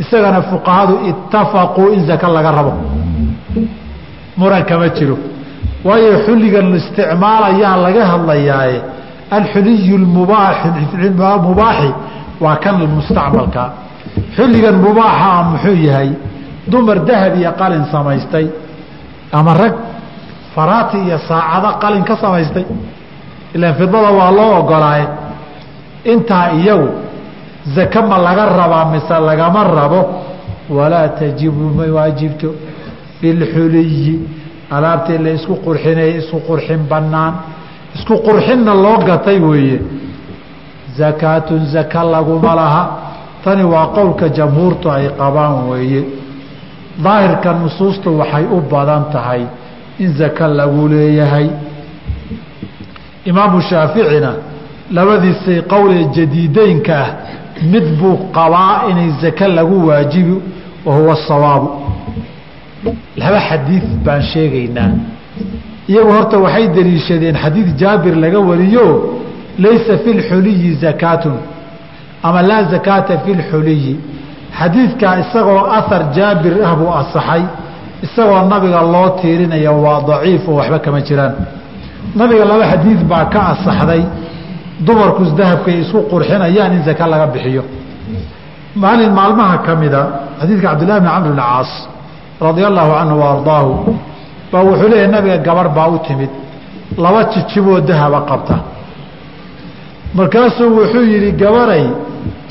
[0.02, 2.72] isagana fuqahadu itafaquu in zaka laga rabo.
[4.38, 5.16] Muran kama jiro.
[5.86, 8.78] Waayo xulligan isticmaalayaa laga hadlayaaye
[9.36, 11.90] alxuliyu mubaaxi
[12.44, 13.64] waa kan mustacmalka.
[14.36, 16.10] Xulligan mubaaxa ah muxuu yahay
[16.72, 18.46] dumar dahab iyo qalin samaystay
[19.32, 19.74] ama rag
[20.54, 22.64] faraati iyo saacado qalin ka samaystay.
[23.54, 25.06] Ilaan fidada waa loo ogolaaye
[26.04, 26.88] intaa iyagu
[27.74, 30.00] zake ma laga rabaa mise lagama rabo?
[30.70, 32.54] Walaa tajibu ma waajibto.
[33.20, 34.20] Filxuliyi
[34.70, 37.34] alaabtii la isku qurxinaya isku qurxin banaan
[37.94, 39.78] isku qurxinna loo gatay weeye.
[40.98, 42.82] Zakaatun zaka laguma laha.
[43.44, 46.02] Tani waa qowlka jamhuurtu ay qabaan weeye
[47.02, 49.42] daahirka nusuustu waxay u badan tahay
[49.98, 51.48] in zaka lagu leeyahay.
[53.24, 54.34] Imaamu shaaficina
[54.90, 57.08] labadiisay qowlee jadiideynka ah
[57.62, 60.34] mid buu qabaa inay zake lagu waajibi
[60.84, 61.16] wa huwa
[63.16, 64.90] laba xadiid baan sheegaynaa.
[65.88, 69.20] Iyagu horta waxay daliishadeen xadiid jaabir laga wariyo
[69.58, 71.36] laysa fi lxuliyi zakaatun
[72.22, 73.96] ama laa zakaata fi lxuliyi
[74.58, 77.42] xadiidkaa isagoo ahar jaabir ah buu asaxay
[78.04, 81.34] isagoo nabiga loo tiirinaya waa daciif oo waxba kama jiraan.
[82.20, 84.02] Nabiga laba xadiid baa ka asaxday
[84.86, 87.62] dumarku dahabkay isku qurxinayaan in zaka laga bixiyo.
[88.82, 90.02] Maalin maalmaha ka mida
[90.40, 91.70] xadiidka cabdillahi bn camr bn caas
[92.46, 93.30] radia allahu canhu wa
[94.52, 96.30] baa wuxuu leeyahy nabiga gabarh baa u timid
[97.04, 98.56] laba jijiboo dahaba qabta.
[100.14, 101.86] Markaasuu wuxuu yidhi gabaray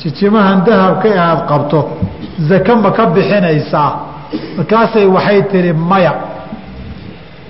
[0.04, 1.78] jijimahan dahabka ee aada qabto
[2.48, 3.90] zake ma ka bixinaysaa?
[4.56, 6.12] Markaasay waxay tihi maya.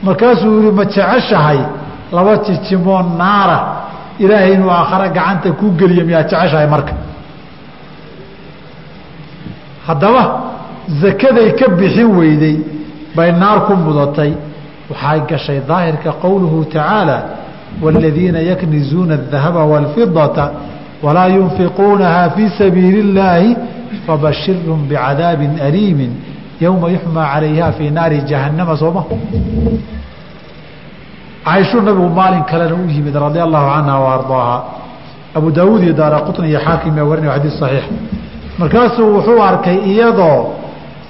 [0.07, 1.59] Markaasuu yihi ma jeceshahay
[2.13, 3.59] laba jijimo naara?
[4.23, 6.93] Ilaahay inuu aakhare gacanta kuu geliya miyaa jeceshahay marka?
[9.87, 10.23] Haddaba
[11.03, 12.57] zakaday ka bixin weyday
[13.17, 14.33] bay naar ku mudatay.
[14.91, 17.17] Waxay gashay daahirka qowluhu tacaala
[17.83, 20.45] waaladiina yaknizuuna adahaba waalfidata
[21.05, 23.51] walaa yunfiquunaha fii sabiili اllaahi
[24.07, 26.09] fabashirhum bicadaabi aliimi
[26.65, 29.03] yowma yuxmaa calayha fii naari jahannama sooma
[31.45, 34.57] caaishuu nabigu maalin kalena u yimid radia allahu canha wa ardaaha
[35.37, 37.85] abu daawuud iyo daara qutni iyo xaakim yaa warinaya xadiis saxiix
[38.59, 40.39] markaasuu wuxuu arkay iyadoo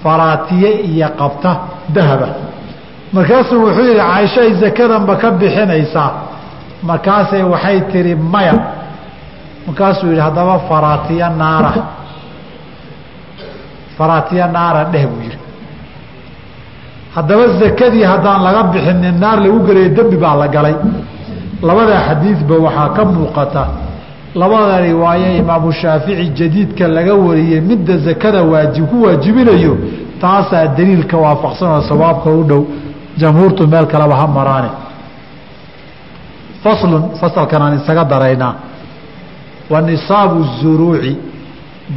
[0.02, 1.50] faraatiye iyo qabta
[1.94, 2.28] dahaba
[3.16, 6.10] markaasuu wuxuu yihi caaisho ay zakadanba ka bixinaysaa
[6.88, 8.54] markaasay waxay tihi maya
[9.66, 11.72] markaasuu yihi haddaba faraatiya naara.
[13.98, 15.38] Faraatiya naara dheh buu yihi
[17.14, 20.74] haddaba zakadii haddaan laga bixinin naar lagu gelayo dembi baa la galay.
[21.62, 23.64] Labada xadiidba waxaa ka muuqata.
[24.34, 29.72] Labada riwaaye imaamu shaafici jadiidka laga wariyey midda zakada waajib ku waajibinayo
[30.20, 32.62] taasaa daliilka waafaqsan oo sawaabka u dhow.
[33.20, 34.70] Jamhuurtu meel kaleba ha maraane.
[36.62, 38.52] Faslun fasalkan aan isaga daraynaa
[39.70, 41.16] wa nisaabu zuruuci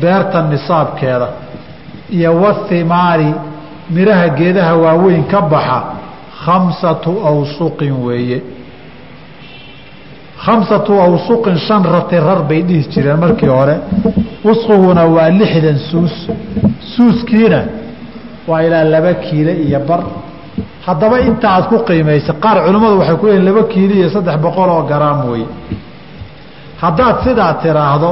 [0.02, 1.28] beerta nisaabkeeda
[2.18, 3.30] iyo wathimaari
[3.96, 5.80] midhaha geedaha waaweyn ka baxa
[6.46, 8.40] khamsatu awsuqin weeye.
[10.46, 13.76] Khamsatu awsuqin shan rati rar bay dhihi jireen markii hore.
[14.46, 16.16] Wusqiguna waa lixdan suus.
[16.96, 17.60] Suuskiina
[18.48, 20.02] waa ilaa laba kiilo iyo bar.
[20.86, 24.84] Haddaba inta ku qiimaysa qaar culimmadu waxay ku leeyiin laba kiilo iyo saddex boqol oo
[24.92, 25.44] garaam wey
[26.82, 28.10] haddaad sidaa tiraahdo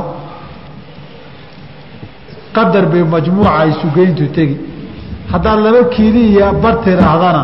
[2.56, 4.58] qadar bay majmuuca isugeyntu tegi.
[5.32, 7.44] Haddaad laba kiilo iyo bar tiraahdana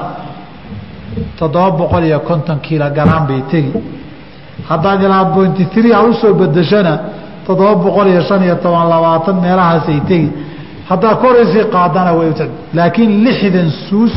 [1.39, 3.71] toddoba boqol iyo konton kiilo garaam bay tegi.
[4.69, 6.93] Haddaad ilaa bointi three aad u soo bedeshana
[7.45, 10.29] toddoba boqol iyo shan iyo toban labaatan meelahaasay tegi.
[10.89, 12.29] Haddaad koraysii qaadana way
[12.77, 14.15] laakiin lixdan suus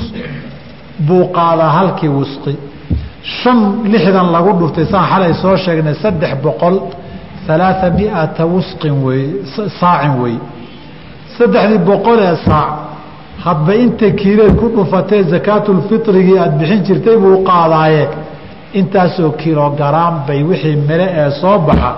[1.07, 2.53] buu qaadaa halkii wusqi
[3.25, 3.59] shan
[3.93, 6.77] lixdan lagu dhuftay saan xalay soo sheegnay saddex boqol
[7.49, 9.23] alaaa miata wusqin wey
[9.81, 10.35] saacin wey
[11.37, 12.71] saddexdii boqol ee saac
[13.45, 18.03] hadba inta kiileed ku dhufatee zakaatulfitrigii aada bixin jirtay buu qaadaaye
[18.81, 21.91] intaasoo kilogaraam bay wixii mile ee soo baxa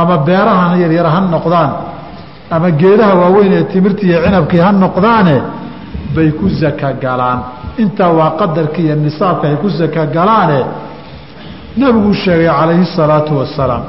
[0.00, 1.70] ama beerahan yaryar ha noqdaan
[2.54, 5.36] ama geedaha waaweyn ee timirtii iyo cinabkii ha noqdaane
[6.14, 7.38] bay ku zaka galaan
[7.82, 10.60] intaa waa qadarkii iyo nisaabka ay ku zaka galaane
[11.76, 13.84] nebiguu sheegay calayhi salaatu wasalaam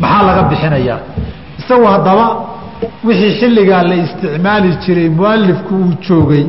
[0.00, 1.00] maxaa laga bixinayaa
[1.58, 2.26] isagu haddaba
[3.06, 6.44] wixii xilligaa la isticmaali jiray mualifku uu joogay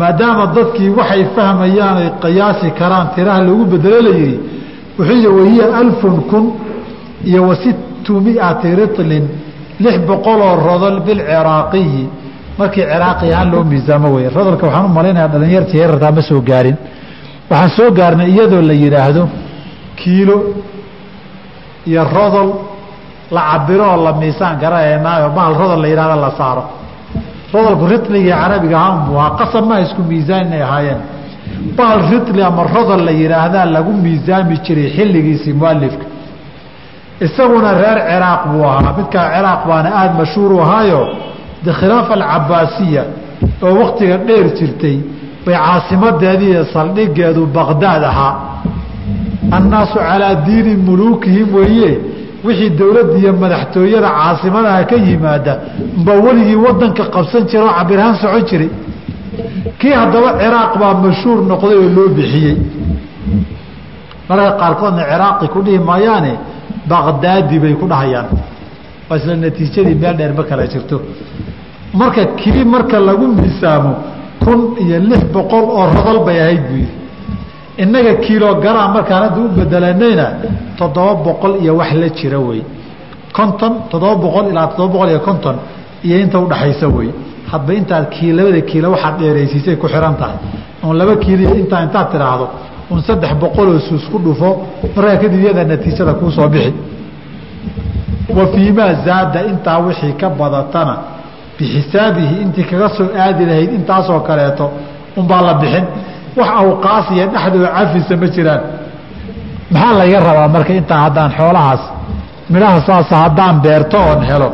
[0.00, 4.36] maadaama dadkii waxay fahmayaan ay qiyaasi karaan tiraha loogu bedelo la yihi
[4.98, 6.44] wuxuu wahiya alfun kun
[7.24, 7.56] iyo wa
[8.26, 9.24] miati ritlin
[9.80, 12.02] lix boqoloo rodol bilciraaqiyi
[12.60, 16.76] markii ciraaqi ahaan loo miisaamo wey rodolka waxaan u malaynayaa dhalinyartii heerartaa ma soo gaarin.
[17.50, 19.22] Waxaan soo gaarnay iyadoo la yidhaahdo
[20.00, 20.36] kiilo
[21.90, 22.48] iyo rodol
[23.34, 26.62] la cabiro oo la miisaan garanaynaao bahal rodol la yidhahda la saaro.
[27.54, 29.36] Rodolku ritligii carabiga ahaan buu ahaa.
[29.40, 31.00] Qasab maha isku miisaan inay ahaayeen.
[31.78, 36.06] Bahal ritli ama rodol la yidhaahdaa lagu miisaami jiray xilligiisii mualifka
[37.26, 38.92] isaguna reer ciraaq buu ahaa.
[38.98, 41.00] Midkaa ciraaq baana aada mashhuur u ahaayo
[41.80, 43.02] khilaafa alcabaasiya
[43.62, 44.96] oo waktiga dheer jirtay
[45.46, 48.34] bay caasimadeedii saldhigeedu baqdaad ahaa.
[49.56, 51.90] Annaasu calaa diini muluukihim weeye
[52.44, 55.52] wixii dowladda iyo madaxtooyada caasimadaha ka yimaada
[56.04, 58.70] baa weligii wadanka qabsan jira oo cabirhaan socon jiray.
[59.78, 62.56] Kii haddaba ciraaq baa mashhuur noqday oo loo bixiyey.
[64.28, 66.32] Mararka qaarkoodna ciraaqi ku dhihi maayaane
[66.90, 68.26] baqdaadi bay ku dhahayaan
[69.10, 71.00] waa isla natiijadii meel dheer ma kala jirto.
[71.94, 73.94] Marka kii marka lagu miisaamo
[74.44, 76.94] kun iyo lix boqol oo rodol bay ahayd buu yidhi.
[77.82, 80.26] Innaga kilogaram markaan hadda u bedelanayna
[80.78, 82.62] toddoba boqol iyo wax la jira wey.
[83.32, 85.56] Konton toddoba boqol ilaa toddoba boqol iyo konton
[86.04, 87.10] iyo inta udhaxaysa wey.
[87.50, 88.06] Hadba intaad
[88.38, 90.38] labada kiilo waxaad dheeraysiisay ku xihan tahay.
[90.84, 92.46] Oon laba kiilo intaa intaad tidhaahdo
[92.90, 96.72] un saddex boqoloo suus ku dhufo markaa kadib iyada natiijada kuu soo bixi
[98.36, 100.94] wa fii maa zaada intaa wixii ka badatana.
[101.58, 104.66] Bixisaabihi intii kaga soo aadi lahayd intaasoo kaleeto
[105.18, 105.84] unbaa la bixin.
[106.36, 108.60] Wax awqaas iyo dhexdooda cafisa ma jiraan.
[109.72, 111.82] Maxaa laga rabaa marka intaa haddaan xoolahaas
[112.52, 114.48] midhaha saasa haddaan beerto oon helo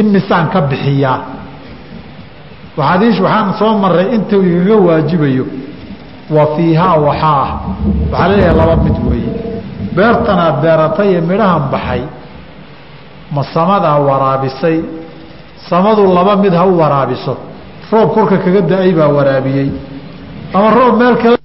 [0.00, 1.18] imisaan ka bixiyaa
[2.78, 5.44] waaadiish waxaan soo maray intuu igaga waajibayo
[6.34, 7.50] wa fiihaa waxaa ah.
[8.10, 9.32] Waxaa la leeyahay laba mid weeye.
[9.96, 12.02] Beertanaad beeratay ee midhahan baxay
[13.32, 14.78] ma samadaa waraabisay?
[15.68, 17.36] Samadu laba mid ha u waraabiso.
[17.92, 19.70] Roob korka kaga da'ay baa waraabiyey.
[20.54, 21.38] Ama roob meel kale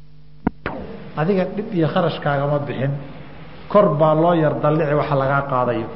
[1.18, 2.92] adiga dhib iyo kharashkaagama bixin.
[3.72, 5.88] Kor baa loo yar dallici waxa lagaa qaadayo.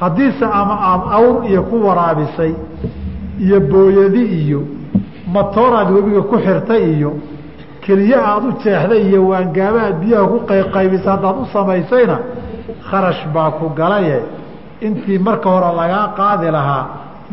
[0.00, 2.52] Haddiise ama aad awr iyo ku waraabisay
[3.44, 4.60] iyo booyadi iyo
[5.34, 7.10] matooraad webiga ku xirtay iyo
[7.84, 12.16] keliye aada u jeexday iyo waangaabaad biyaha ku qayqaybisa haddaad u samaysayna
[12.90, 14.18] kharash baa ku galaye
[14.86, 16.84] intii marka hore lagaa qaadi lahaa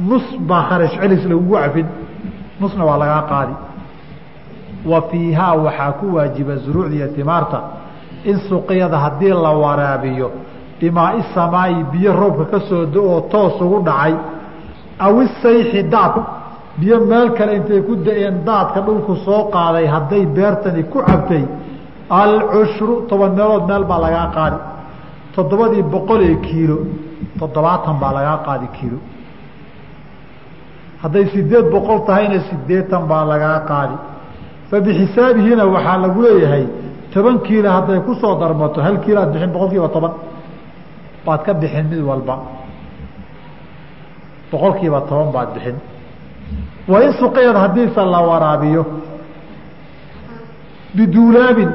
[0.10, 1.88] nus baa kharash celis lagugu cafin
[2.60, 3.54] nusna waa lagaa qaadi.
[4.92, 7.60] Wa fiihaa waxaa ku waajiba zuruucda iyo timaarta.
[8.30, 10.28] In suqyada haddii la waraabiyo
[10.80, 14.14] bimaai samaayi biyo roobka ka soo da'oo toos ugu dhacay
[15.06, 16.16] aw isayxi daad
[16.80, 21.44] biyo meel kale intay ku da'een daadka dhulku soo qaaday hadday beertani ku cabtay
[22.10, 24.58] alcushru toban meelood meel baa lagaa qaadi.
[25.36, 26.78] Toddobadii boqol ee kiilo
[27.40, 29.00] toddobaatan baa lagaa qaadi kiilo
[31.02, 33.96] hadday sideed boqol tahayna sideetan baa lagaa qaadi.
[34.70, 36.66] Fa bixisaabihiina waxaa lagu leeyahay
[37.14, 40.14] toban kiilo hadday ku soo darmato hal kiilo aad bixin boqol kiiba toban.
[41.26, 42.36] Baad ka bixin mid walba.
[44.52, 44.74] Boqol
[45.10, 45.78] toban baad bixin.
[46.88, 48.84] Waa in haddiise la waraabiyo.
[50.96, 51.72] Biduulaabin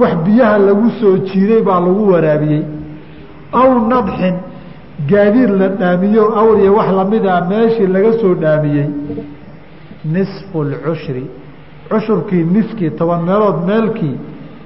[0.00, 2.64] wax biyaha lagu soo jiiday baa lagu waraabiyey.
[3.52, 4.36] Aw nadxin
[5.10, 8.88] gaadiid la dhaamiyo awr iyo wax lamida meeshii laga soo dhaamiyey
[10.14, 11.24] nisfu lcushri
[11.90, 14.16] cushurkii niskii toban meelood meelkii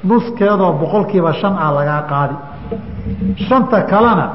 [0.08, 2.36] nuskeedoo boqolkiiba shan ah lagaa qaadi.
[3.48, 4.26] Shanta kalena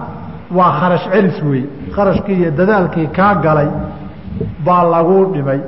[0.58, 1.64] waa kharash celis wey
[1.96, 3.70] kharashkii iyo dadaalkii kaa galay
[4.66, 5.60] baa laguu dhimay.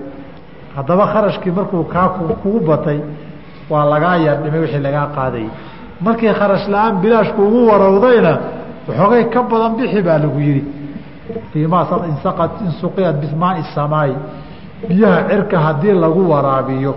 [0.76, 2.08] Haddaba kharashkii markuu kaa
[2.42, 3.00] kugu batay
[3.72, 5.50] waa lagaa yar dhimay wixii lagaa qaadayay
[6.06, 8.34] markii kharash la'aan bilaashku ugu warowdayna
[8.88, 10.64] waxoogay ka badan bixi baa lagu yihi
[12.68, 14.16] insuqiyat bismaai samaayi
[14.90, 16.94] biyaha cirka haddii lagu waraabiyo.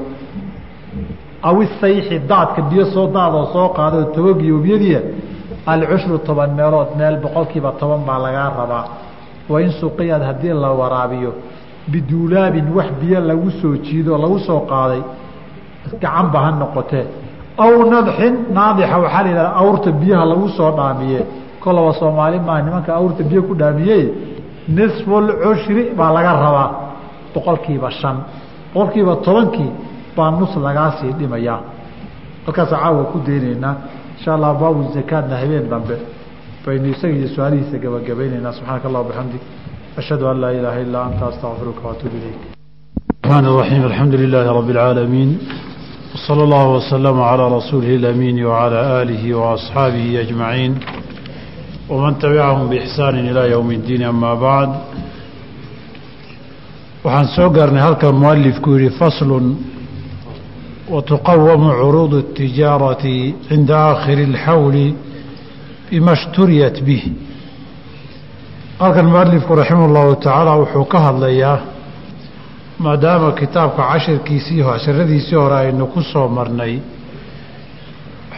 [1.43, 5.01] Aw isayxi daadka biyo soo daadoo soo qaadoo tawagiyo webiyadiia
[5.67, 8.85] alcushru toban meelood meel boqolkiiba toban baa lagaa rabaa.
[9.49, 11.31] Wain suqiyad haddii la waraabiyo
[11.93, 15.03] biduulaabin wax biyo lagu soo jiido lagu soo qaaday
[16.03, 17.07] gacanba ha noqotee.
[17.65, 21.21] Aw nadxin naadixa waxaa la yidhahda awrta biyaha lagu soo dhaamiye
[21.66, 23.98] kolaba soomaali maa nimanka awrta biyo ku dhaamiye
[24.78, 26.70] nisfulcushri baa laga rabaa
[27.34, 28.18] boqolkiiba shan
[28.74, 29.72] boqolkiiba tobankii
[30.18, 31.60] baa nus lagaa sii dhimayaa
[32.46, 33.76] halkaasa caawa ku daynaynaa
[34.18, 35.96] insha allah baabu zakaadna habeen dambe
[36.66, 39.42] baynu isaga iyo su-aalihiisa gabagabaynaynaa subxaanaka allah bixamdig
[40.00, 42.40] ashhadu an laa ilaaha illaa anta astaqfiruka waatuub ilayk
[43.26, 45.30] الرحمن الرحيم الحمد لله رب العالمين
[46.16, 50.72] وصلى الله وسلم على رسوله الأمين وعلى آله وأصحابه أجمعين
[51.90, 54.70] ومن تبعهم بإحسان إلى يوم الدين أما بعد
[57.04, 59.32] waxaan soo gaarnay halkan mualifku yihi fasl
[60.94, 63.18] watuqawamu curuud الtijaaraةi
[63.50, 64.88] cinda aakhiri اlxawli
[65.90, 67.04] bima shturiyat bih
[68.82, 71.58] halkan mualifku raximah اllahu tacaala wuxuu ka hadlayaa
[72.86, 76.74] maadaama kitaabka cashirkiisii casharadiisii hore aynu ku soo marnay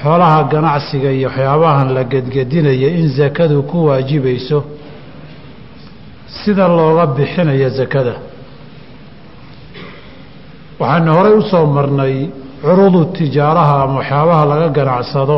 [0.03, 4.59] xoolaha ganacsiga iyo waxyaabahan la gedgedinaya in sakadu ku waajibayso
[6.41, 8.15] sida looga bixinayo sakada
[10.81, 12.15] waxaanu horey u soo marnay
[12.63, 15.37] curudu tijaaraha ama waxyaabaha laga ganacsado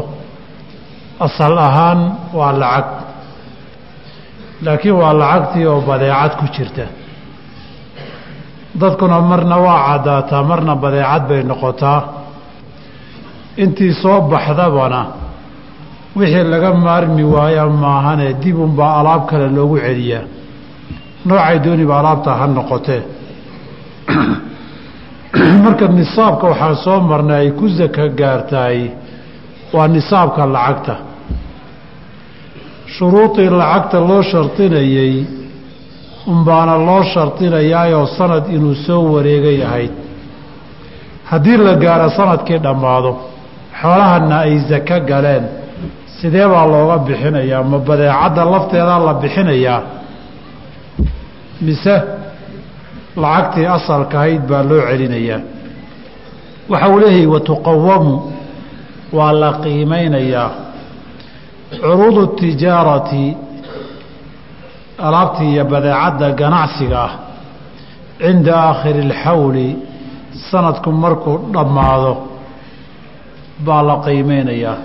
[1.27, 2.01] asal ahaan
[2.39, 2.87] waa lacag.
[4.65, 6.87] Laakiin waa lacagtii oo badeecad ku jirta.
[8.81, 12.01] Dadkuna marna waa caddaataa marna badeecad bay noqotaa
[13.57, 15.07] intii soo baxdabana
[16.17, 20.25] wixii laga maarmi waaya maahane dib unbaa alaab kale loogu celiyaa
[21.25, 23.03] noocay dooniba alaabta ha noqotee
[25.65, 28.91] marka nisaabka waxaan soo marnay ay ku saka gaartahay
[29.73, 30.97] waa nisaabka lacagta.
[32.87, 35.27] Shuruudii lacagta loo shardinayey
[36.27, 39.93] unbaana loo shardinayaayoo sanad inuu soo wareegay ahayd.
[41.25, 43.30] Haddii la gaaro sannadkii dhammaado
[43.81, 45.45] xoolahana ay sako galeen.
[46.21, 47.63] Sidee baa looga bixinayaa?
[47.71, 49.81] Ma badeecadda lafteedaa la bixinayaa?
[51.67, 51.95] Mise
[53.23, 55.41] lacagtii asalka ahayd baa loo celinayaa?
[56.71, 58.15] Waxa uu leeyahay watuqawamu
[59.19, 60.51] waa la qiimeynayaa
[61.83, 63.37] curuudu tijaarati
[65.07, 67.13] alaabtii iyo badeecadda ganacsiga ah
[68.23, 69.69] cinda aakhiri اlxawli
[70.51, 72.13] sanadku markuu dhammaado
[73.67, 74.77] baa la qiimeynayaa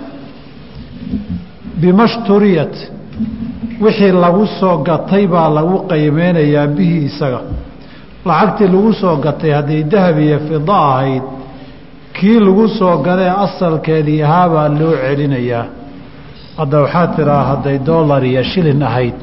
[1.80, 2.74] bima shturiyat
[3.84, 7.40] wixii lagu soo gatay baa lagu qiimeynayaa bihi isaga.
[8.28, 11.22] Lacagtii lagu soo gatay hadday dahab iyo fida ahayd
[12.16, 15.64] kii lagu soo gadee asalkeedii ahaabaa loo celinayaa.
[16.58, 19.14] Hadda waxaa tiraa hadday dollar iyo shilin ahayd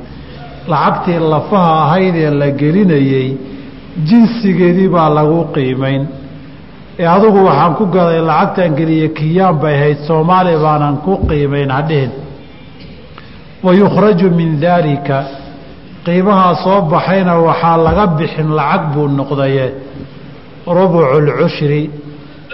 [0.72, 3.28] lacagtii lafaha ahayd ee la gelinayey
[4.10, 6.02] jinsigeedii baa lagu qiimayn
[7.00, 12.12] ee adugu waxaan ku gaday lacagtan geliye kiyaan bay ahayd soomaali baanan ku qiimayn hadhihin.
[13.66, 15.18] Wa yukhraju min daalika
[16.06, 19.66] qiimahaa soo baxayna waxaa laga bixin lacag buu noqdaye
[20.78, 21.82] rubucu lcushri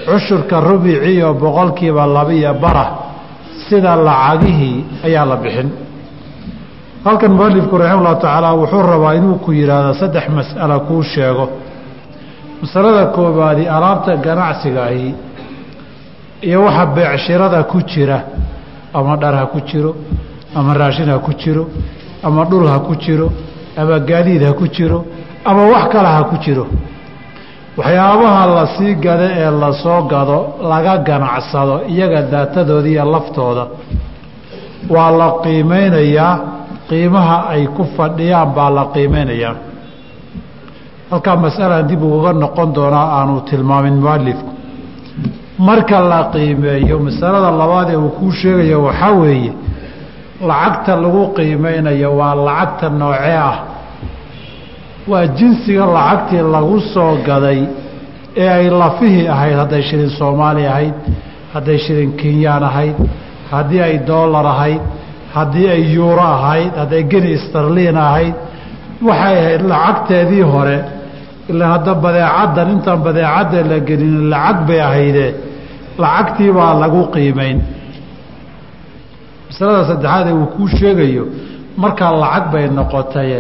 [0.08, 2.86] cushurka rubiciiyo boqolkiiba labiyo bara
[3.68, 4.78] sida lacagihii
[5.08, 5.70] ayaa la bixin.
[7.06, 11.46] Halkan mualifku raxima ullahu tacaala wuxuu rabaa inuu ku yidhaahdo saddex mas'ala kuu sheego
[12.62, 15.16] masalada koobaadi alaabta ganacsiga ahi
[16.48, 18.18] iyo waxa beecshirada ku jira
[18.94, 19.96] ama dhar ha ku jiro
[20.56, 21.64] ama raashin ha ku jiro
[22.24, 23.28] ama dhul ha ku jiro
[23.78, 25.06] ama gaadiid ha ku jiro
[25.46, 26.66] ama wax kale ha ku jiro.
[27.78, 30.40] Waxyaabaha la sii gado ee la soo gado
[30.72, 33.64] laga ganacsado iyaga daatadooda iyo laftooda
[34.90, 36.34] waa la qiimeynayaa
[36.90, 39.56] qiimaha ay ku fadhiyaan baa la qiimeynayaa
[41.12, 44.52] halkaa masalan dib ugaga noqon doonaa aanu tilmaamin mualifku
[45.68, 49.52] marka la qiimeeyo masalada labaad ee uu kuu sheegayo waxaa weeye
[50.50, 53.58] lacagta lagu qiimeynayo waa lacagta noocee ah?
[55.12, 57.60] Waa jinsiga lacagtii lagu soo gaday
[58.44, 60.94] ee ay lafihii ahayd hadday shilin soomaali ahayd
[61.54, 62.96] hadday shilin kenyaan ahayd
[63.52, 64.82] haddii ay dollar ahayd
[65.36, 68.34] haddii ay yuuro ahayd hadday geni starliin ahayd
[69.08, 70.78] waxay ahayd lacagteedii hore
[71.50, 75.32] ilaa hadda badeecaddan intaan badeecadda la gelin lacag bay ahaydee
[76.04, 77.58] lacagtii baa lagu qiimeyn.
[79.48, 81.24] Masalada saddexaad ee uu kuu sheegayo
[81.84, 83.40] markaa lacag bay noqotaye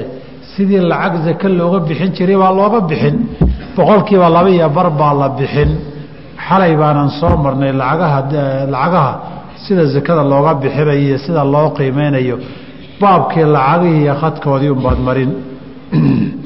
[0.52, 3.16] sidii lacag zake looga bixin jiray baa looga bixin
[3.76, 5.72] boqolkiiba laba iyo bar baa la bixin.
[6.46, 8.20] Xalay baanan soo marnay lacagaha
[8.74, 9.14] lacagaha
[9.64, 12.38] sida zakada looga bixinayo iyo sida loo qiimeynayo
[13.02, 15.32] baabkii lacagihii iyo khadkoodii unbaad marin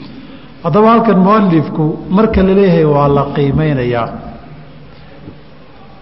[0.63, 1.85] haddaba halkan mualifku
[2.15, 4.07] marka la leeyahay waa la qiimeynayaa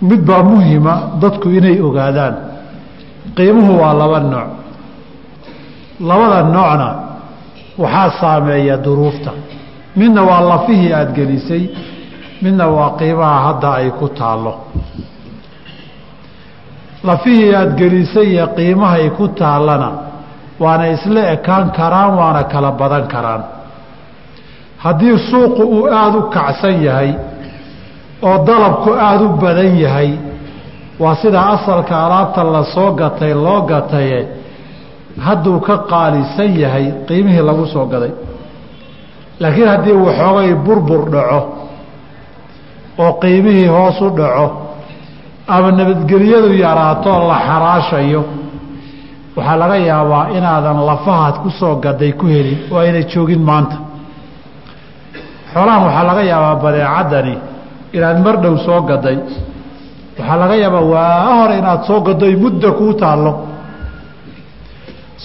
[0.10, 2.36] mid baa muhima dadku inay ogaadaan.
[3.38, 4.50] Qiimuhu waa laba nooc.
[6.10, 6.88] Labada noocna
[7.84, 9.32] waxaa saameeya duruufta.
[10.00, 11.64] Midna waa lafihii aada gelisay
[12.44, 14.54] midna waa qiimaha hadda ay ku taallo.
[17.08, 19.90] Lafihii aada gelisay iyo qiimahay ku taallana
[20.64, 23.44] waana isla ekaan karaan waana kala badan karaan
[24.84, 27.12] haddii suuqu uu aada u kacsan yahay
[28.28, 30.10] oo dalabku aada u badan yahay
[31.02, 34.20] waa sida asalka alaabta la soo gatay loo gataye
[35.26, 38.12] hadduu ka qaalisan yahay qiimihii lagu soo gaday.
[39.42, 41.40] Laakiin haddii waxoogay burbur dhaco
[43.04, 44.46] oo qiimihii hoos u dhaco
[45.56, 48.22] ama nabadgelyadu yaraato la xaraashayo
[49.36, 53.76] waxaa laga yaabaa inaadan lafahaad ku soo gaday ku helin oo ayna joogin maanta
[55.54, 57.36] xoolahan waxaa laga yaabaa badeecaddani
[57.98, 59.18] inaad mar dhow soo gaday.
[60.18, 63.34] Waxaa laga yaabaa waa hore inaad soo gaddo ay mudda kuu taallo.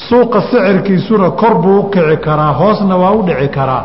[0.08, 3.84] Suuqa sicirkiisuna kor buu u kici karaa hoosna waa u dhici karaa.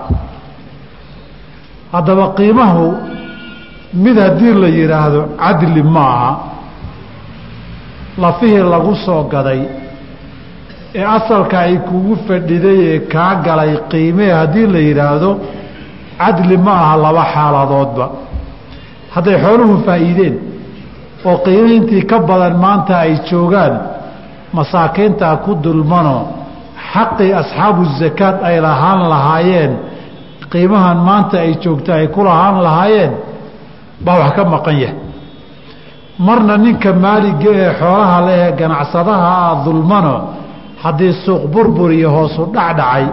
[1.93, 2.85] Haddaba qiimahu
[4.03, 6.31] mid haddii la yidhaahdo cadli ma aha
[8.23, 9.61] lafihii lagu soo gaday
[10.99, 15.29] ee asalka ay kugu fadhiday ee kaa galay qiimee haddii la yidhaahdo
[16.21, 18.05] cadli ma aha laba xaaladoodba.
[19.13, 20.35] Hadday xooluhu faa'iideen
[21.29, 23.73] oo qiimihii intii ka badan maanta ay joogaan
[24.57, 26.21] masaakiintaa ku dulmanoo
[26.91, 29.71] xaqii asxaabu zakaad ay lahaan lahaayeen
[30.51, 33.11] qiimahan maanta ay joogta ay ku lahaan lahaayeen
[34.05, 34.97] baa wax ka maqan yahay.
[36.25, 40.15] Marna ninka maaliga ee xoolaha lehee ganacsadaha ah dulmano
[40.83, 43.05] haddii suuq burbur iyo hoosu dhacdhacay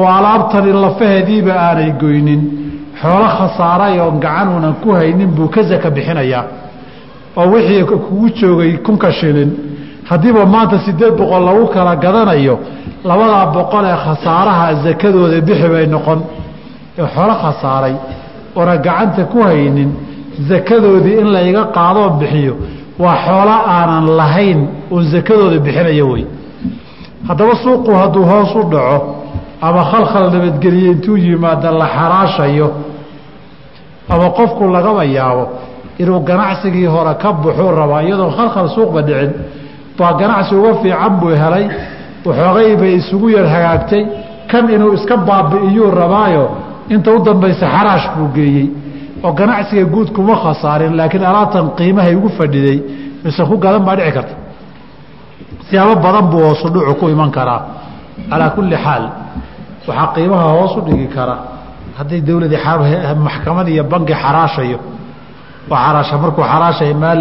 [0.00, 2.40] oo alaabtani lafaheediiba aanay goynin
[3.00, 6.44] xoolo khasaaray oo gacan unan ku haynin buu ka saka bixinayaa.
[7.38, 9.50] Oo wixii kugu joogay kunka shilin.
[10.10, 12.54] Haddiiba maanta sideed boqol lagu kala gadanayo
[13.08, 16.20] labadaa boqol ee khasaaraha sakadooda bixi bay noqon.
[17.00, 17.94] Ee xoolo khasaaray
[18.58, 19.90] oona gacanta ku haynin
[20.48, 22.54] zakadoodii in layga qaadoo bixiyo
[23.02, 24.60] waa xoolo aanan lahayn
[24.94, 26.24] oo zakadooda bixinayo wey.
[27.28, 28.98] Haddaba suuqu hadduu hoos u dhaco
[29.66, 32.68] ama khalkhal nabadgeliye intuu yimaada la xaraashayo.
[34.08, 35.44] Ama qofku lagaba yaabo
[35.98, 39.32] inuu ganacsigii hore ka buxuu rabaa iyadoon khalkhal suuqba dhicin.
[39.98, 41.64] Baa ganacsi uga fiican buu helay.
[42.26, 44.02] Waxoogay bay isugu yar hagaagtay.
[44.50, 46.44] Kan inuu iska baabi'iyuu rabaayo
[46.94, 48.66] inta u dambaysa xaraash buu geeyey.
[49.24, 52.78] Oo ganacsiga guud kuma khasaarin laakiin alaabtan qiimahay ugu fadhiday.
[53.24, 54.34] Mise ku gadan baa dhici karta.
[55.68, 57.60] Siyaabo badan buu hoosu dhucu ku iman karaa.
[58.30, 59.04] Calaa kulli xaal
[59.88, 61.36] waxaa qiimaha hoosu dhigi kara
[61.98, 62.60] hadday dowladii
[63.26, 64.78] maxkamad iyo banki xaraashayo.
[65.70, 67.20] Xaraasha markuu xaraashay meel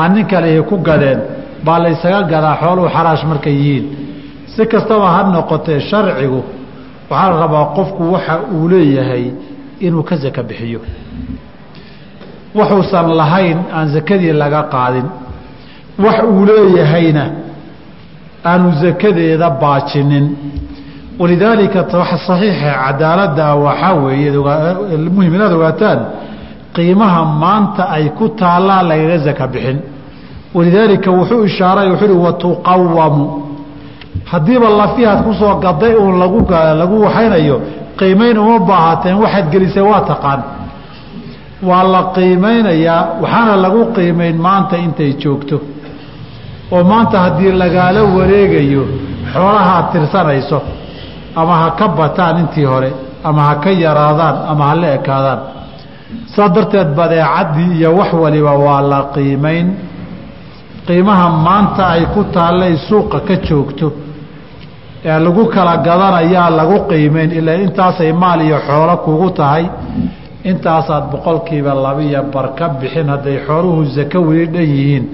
[0.00, 1.20] aan nin kale ku gadeen
[1.66, 3.84] baa laysaga gadaa xooluhu xaraash markay yihiin.
[4.52, 6.40] Si kastaba ha noqotee sharcigu
[7.10, 9.24] waxaa la rabaa qofku waxa uu leeyahay
[9.86, 10.80] inuu ka saka bixiyo.
[12.58, 15.06] Waxuusan lahayn aan sakadii laga qaadin.
[16.04, 17.24] Wax uu leeyahayna
[18.50, 20.26] aanu sakadeeda baajinin
[21.20, 21.80] walidaalika
[22.26, 24.30] saxiixa cadaaladda waxaa weeye
[25.14, 26.00] muhiim inaad ogaataan
[26.76, 29.78] qiimaha maanta ay ku taallaan lagaga saka bixin
[30.56, 33.26] walidaalika wuxuu ishaaray wuxuu uhi watuqawamu
[34.32, 36.38] haddiiba lafihaad ku soo gaday uun lagu
[36.80, 37.56] lagu waxaynayo
[37.98, 40.40] qiimayn uma baahateen waxaad gelisay waa taqaan
[41.68, 45.56] waa la qiimeynayaa waxaana lagu qiimayn maanta intay joogto
[46.74, 48.82] oo maanta haddii lagaala wareegayo
[49.32, 50.58] xoolahaad tirsanayso
[51.40, 52.90] ama ha ka bataan intii hore
[53.28, 55.40] ama ha ka yaraadaan ama ha la ekaadaan.
[56.34, 59.66] Saa darteed badeecaddii iyo wax waliba waa la qiimayn
[60.86, 63.88] qiimaha maanta ay ku taallay suuqa ka joogto
[65.10, 69.64] ee lagu kala gadanayaa lagu qiimeyn ilaa intaasay maal iyo xoolo kugu tahay
[70.50, 75.04] intaasaad boqolkiiba labiyo bar ka bixin hadday xooluhu sako weli dhan yihiin.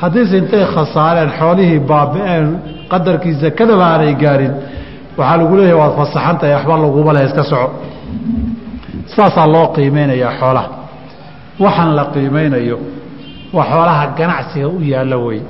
[0.00, 2.46] Haddiise intay khasaareen xoolihii baabi'een
[2.92, 4.54] qadarkii sakadaba aanay gaarin
[5.18, 7.68] waxaa lagu leeyahay waad fasaxantahay waxba laguma leh iska soco.
[9.14, 10.68] Saasaa loo qiimeynayaa xoolaha.
[11.64, 12.76] Waxaan la qiimeynayo
[13.56, 15.40] waa xoolaha ganacsiga u yaalla wey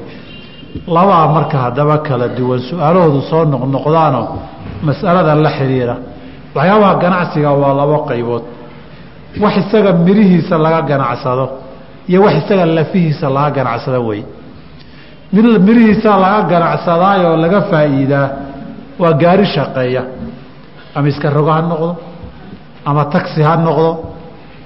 [0.97, 4.27] labaa marka haddaba kala duwan su'aalahoodu soo noqnoqdaanoo
[4.87, 5.95] mas'alada la xidhiira
[6.57, 8.43] waxyaabaha ganacsiga waa labo qaybood.
[9.43, 11.45] Wax isaga mirihiisa laga ganacsado
[12.11, 14.21] iyo wax isaga lafihiisa laga ganacsado wey
[15.35, 18.27] mid mirihiisa laga ganacsadaayoo laga faa'iidaa
[18.99, 20.03] waa gaari shaqeeya.
[20.95, 21.97] Ama iska rogo ha noqdo
[22.85, 23.91] ama taxi ha noqdo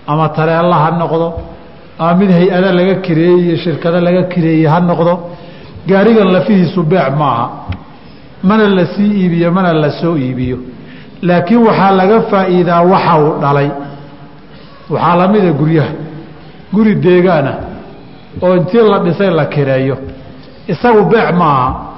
[0.06, 1.28] ama taleella ha noqdo
[1.98, 5.14] ama mid hay'ada laga kireeyey iyo shirkado laga kireeyey ha noqdo.
[5.88, 7.46] Gaarigan lafihiisu beec maaha.
[8.42, 10.58] Mana la sii iibiyo mana la soo iibiyo.
[11.22, 13.68] Laakiin waxaa laga faa'iidaa waxa uu dhalay.
[14.90, 15.92] Waxaa la mida guryaha.
[16.74, 17.52] Guri deegaana.
[18.42, 19.96] Oo intii la dhisay la kireeyo.
[20.72, 21.91] Isagu beec maaha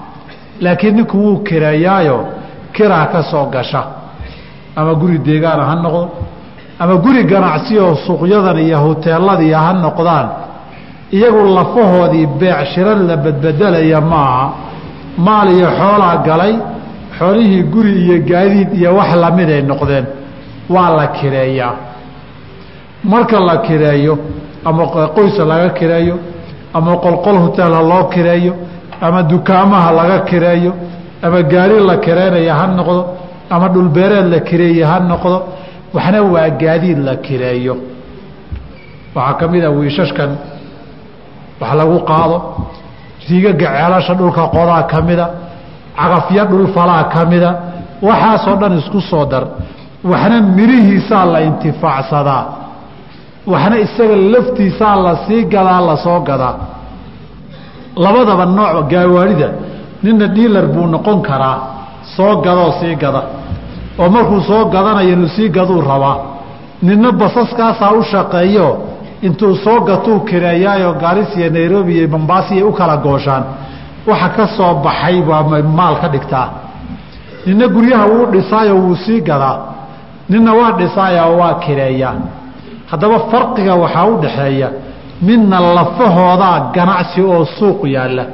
[0.65, 2.19] laakiin ninku wuu kireeyaayo
[2.75, 3.83] kiraa ka soo gasha.
[4.77, 6.03] Ama guri deegaana ha noqdo.
[6.83, 10.27] Ama guri ganacsi oo suuqyadan iyo huteeladiiya ha noqdaan.
[11.17, 14.47] Iyagu lafahoodii beec shiran la badbedelaya maaha.
[15.27, 16.55] Maal iyo xoolaa galay
[17.19, 20.07] xoolihii guri iyo gaadiid iyo wax lamiday noqdeen.
[20.75, 21.75] Waa la kireeyaa.
[23.05, 24.19] Marka la kireeyo
[24.65, 24.85] ama
[25.17, 26.17] qoysa laga kireeyo
[26.75, 28.53] ama qolqol huteelha loo kireeyo
[29.01, 30.73] ama dukaamaha laga kireeyo
[31.23, 33.01] ama gaari la kireynaya ha noqdo
[33.55, 35.37] ama dhulbeereed la kireeye ha noqdo
[35.95, 37.75] waxna waa gaadiid la kireeyo.
[39.15, 40.31] Waxaa ka mid a wiishashkan
[41.61, 42.37] wax lagu qaado
[43.29, 45.27] riigaga ceelasha dhulka qodaa ka mida
[45.99, 47.51] cagafyo dhulfalaa ka mida
[48.07, 49.45] waxaasoo dhan isku soo dar
[50.11, 52.43] waxna mirihiisaa la intifaacsadaa
[53.53, 56.55] waxna isaga laftiisaa la sii gadaa la soo gadaa
[57.97, 59.49] labadaba nooc gaawaarida
[60.03, 61.57] nina dhiilar buu noqon karaa
[62.17, 63.23] soo gadoo sii gada.
[63.99, 66.17] Oo markuu soo gadanayo inuu sii gaduu rabaa
[66.83, 68.69] nina basaskaasaa u shaqeeyo
[69.23, 73.45] intuu soo gatuu kireeyaayoo gaaris iyo nairobi iyo mombaasiya u kala gooshaan.
[74.07, 75.43] Waxa ka soo baxay waa
[75.79, 76.49] maal ka dhigtaa.
[77.47, 79.59] Nina guryaha wuu dhisaayo wuu sii gadaa
[80.29, 82.15] nina waa dhisaaya oo waa kireeyaa.
[82.91, 84.69] Haddaba farqiga waxaa u dhaxeeya
[85.23, 88.25] midna lafahoodaa ganacsi oo suuq yaalla.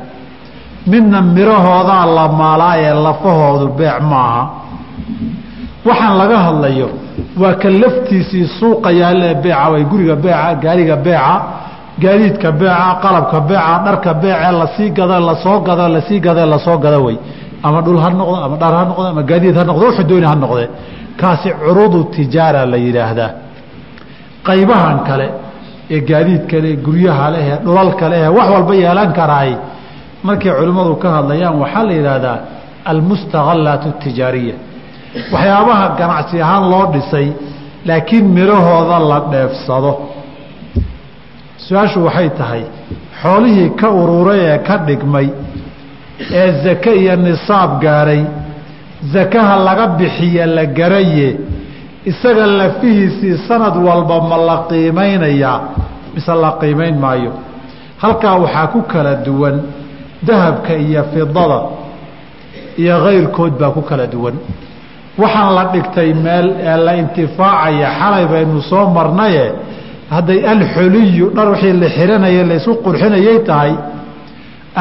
[0.87, 4.43] Midna mirahoodaa la maalaayee lafahoodu beec maaha.
[5.87, 6.89] Waxaan laga hadlayo
[7.41, 11.35] waa ka laftiisii suuqa yaalee beeca way guriga beeca gaariga beeca
[12.03, 16.47] gaadiidka beeca qalabka beeca dharka beece la sii gado la soo gado la sii gado
[16.47, 17.17] la soo gado wey
[17.63, 20.35] ama dhul ha noqdo ama dhar ha noqdo ama gaadiid ha noqdo wuxuu dooni ha
[20.35, 20.69] noqdee
[21.21, 23.31] kaasi curuudu tijaara la yidhaahdaa.
[24.47, 25.27] Qaybahan kale
[25.95, 29.53] ee gaadiidka leh guryaha leh dhulalka leh wax walba yeelan karaay.
[30.27, 32.39] Markay culimmadu ka hadlayaan waxaa la yidhaahdaa
[32.93, 34.55] almustaqalaat tijaariya.
[35.33, 37.27] Waxyaabaha ganacsi ahaan loo dhisay
[37.89, 39.93] laakiin midhahooda la dheefsado.
[41.67, 42.63] Su'aashu waxay tahay
[43.23, 45.29] xoolihii ka ururay ee ka dhigmay
[46.41, 48.23] ee zake iyo nisaab gaadhay
[49.13, 51.29] zakaha laga bixiye la garaye
[52.05, 55.61] isaga lafihiisii sanad walba ma la qiimaynayaa
[56.15, 57.33] mise la qiimayn maayo.
[58.03, 59.57] Halkaa waxaa ku kala duwan
[60.27, 61.61] dahabka iyo fidada
[62.79, 64.35] iyo kayrkood baa ku kala duwan.
[65.19, 69.53] Waxaan la dhigtay meel ee la intifaacaya xalay baynu soo marnaye
[70.11, 73.73] hadday alxuliyu dhar wixii la xihanayay laysku qurxinayay tahay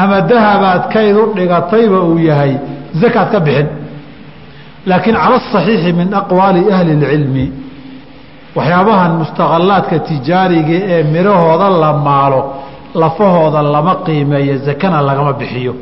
[0.02, 2.52] ama dahabaad kayd u dhigatayba uu yahay
[3.00, 3.66] zakaad ka bixin
[4.86, 7.46] laakiin cala asaxiixi min aqwaali ahli اlcilmi
[8.56, 12.40] waxyaabahan mustaqalaadka tijaariga ee midhahooda la maalo
[13.02, 15.74] lafahooda lama qiimeeyo zakana lagama bixiyo.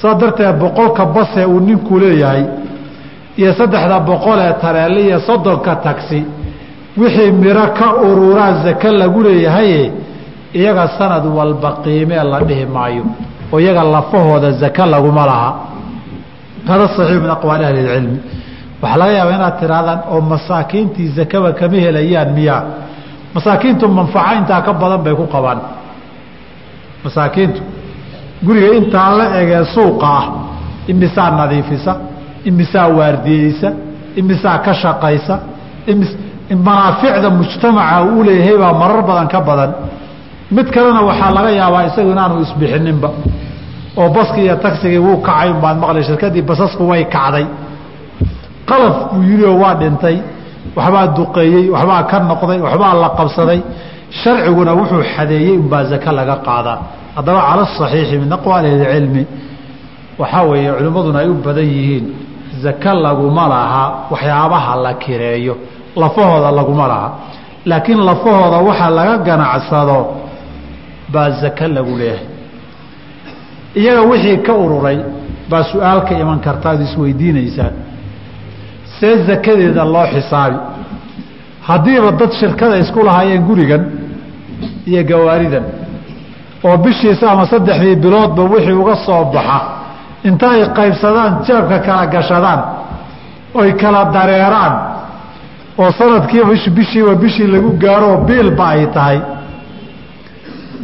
[0.00, 2.42] Saa darteed boqolka base uu ninku leeyahay
[3.40, 6.20] iyo saddexda boqol ee tareele iyo soddonka tagsi
[7.00, 9.92] wixii midho ka ururaa zake lagu leeyahaye
[10.54, 13.04] iyaga sanad walba qiimee la dhihi maayo
[13.52, 15.50] oo iyaga lafahooda zake laguma laha
[16.68, 18.18] hada saxiix min aqwaali ahli اlcilmi
[18.82, 22.62] waxaa laga yaabaa inaad tihaahdaan oo masaakiintii zakaba kama helayaan miyaa
[23.34, 25.58] masaakiintu manfaco intaa ka badan bay ku qabaan.
[27.04, 27.60] Masaakiintu.
[28.46, 30.24] Guriga intaa la egee suuqa ah
[30.92, 31.92] imisaa nadiifisa
[32.48, 33.68] imisaa waardiyeysa
[34.20, 35.34] imisaa ka shaqaysa
[36.66, 39.70] manaaficda mujtamaca uu leeyahay baa marar badan ka badan.
[40.56, 42.12] Mid kalena waxaa laga yaabaa isagu
[44.00, 47.46] oo baskii iyo tagsigii wuu kacay baad maqlay shirkadii basasku way kacday.
[48.68, 50.16] Qalaf buu yidhi oo waa dhintay.
[50.76, 53.60] Waxbaa duqeeyey waxbaa ka noqday waxbaa la qabsaday.
[54.20, 56.78] Sharciguna wuxuu xadeeyey unbaa zake laga qaadaa.
[57.16, 59.22] Haddaba cala asaxiixi min aqwaali ahlicilmi
[60.20, 62.04] waxaa weeye culimmaduna ay u badan yihiin.
[62.62, 65.54] Zake laguma laha waxyaabaha la kireeyo.
[66.00, 67.08] Lafahooda laguma laha.
[67.70, 69.98] Laakiin lafahooda waxa laga ganacsado
[71.12, 72.26] baa zake lagu leeyahay
[73.74, 74.98] iyaga wixii ka ururay
[75.50, 77.70] baa su'aal ka iman karta ad isweydiinaysaa
[79.00, 80.56] see zakadeeda loo xisaabi.
[81.68, 83.82] Haddiiba dad shirkada isku lahaayeen gurigan
[84.86, 85.64] iyo gawaaridan
[86.64, 89.58] oo bishiisa ama saddexdii biloodba wixii uga soo baxa
[90.28, 92.60] inta ay qaybsadaan jeebka kala gashadaan
[93.54, 94.74] oy kala dareeraan
[95.78, 99.18] oo sanadkiiba bishiiba bishii lagu gaaro oo biilba ay tahay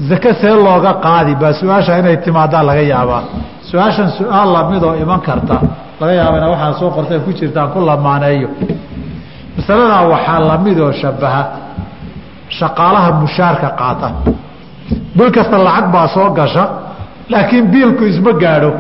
[0.09, 3.22] zake see looga qaadi baa su'aasha inay timaadaa laga yaabaa.
[3.70, 5.57] Su'aashan su'aal lamidoo iman karta
[6.01, 8.49] laga yaabana waxaa soo qortay ku jirtaan ku lamaaneeyo.
[9.57, 11.42] Masaladaa waxaa lamidoo shabaha
[12.59, 14.09] shaqaalaha mushaarka qaata.
[15.16, 16.64] Bil kasta lacag baa soo gasha
[17.32, 18.70] laakiin biilku isma gaadho.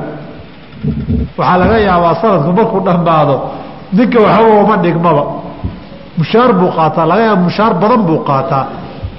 [1.38, 3.36] Waxaa laga yaabaa sanadku markuu dhammaado
[3.96, 5.24] ninka waxba uma dhigmaba
[6.18, 8.64] mushaar buu qaataa laga yaaba mushaar badan buu qaataa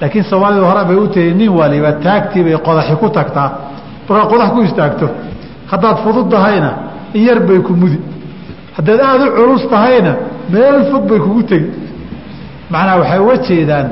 [0.02, 3.50] laakiin soomaalida hore bay u tiri nin waliba taagtii bay qodaxi ku tagtaa.
[4.10, 5.08] Markaa qodax ku istaagto
[5.72, 6.72] haddaad fudud tahayna
[7.14, 8.00] in yar bay ku mudi.
[8.78, 10.12] Haddaad aada u culus tahayna
[10.54, 11.70] meel fog bay kugu tegi.
[12.72, 13.88] Macnaa waxay uga jeedaan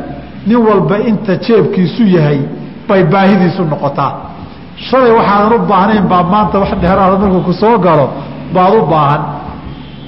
[0.48, 2.40] nin walba inta jeebkiisu yahay
[2.88, 4.12] bay baahidiisu noqotaa.
[4.88, 8.06] Shalay waxaadan u baahnayn baa maanta wax dheeraada markuu ku soo galo
[8.56, 9.22] baad u baahan.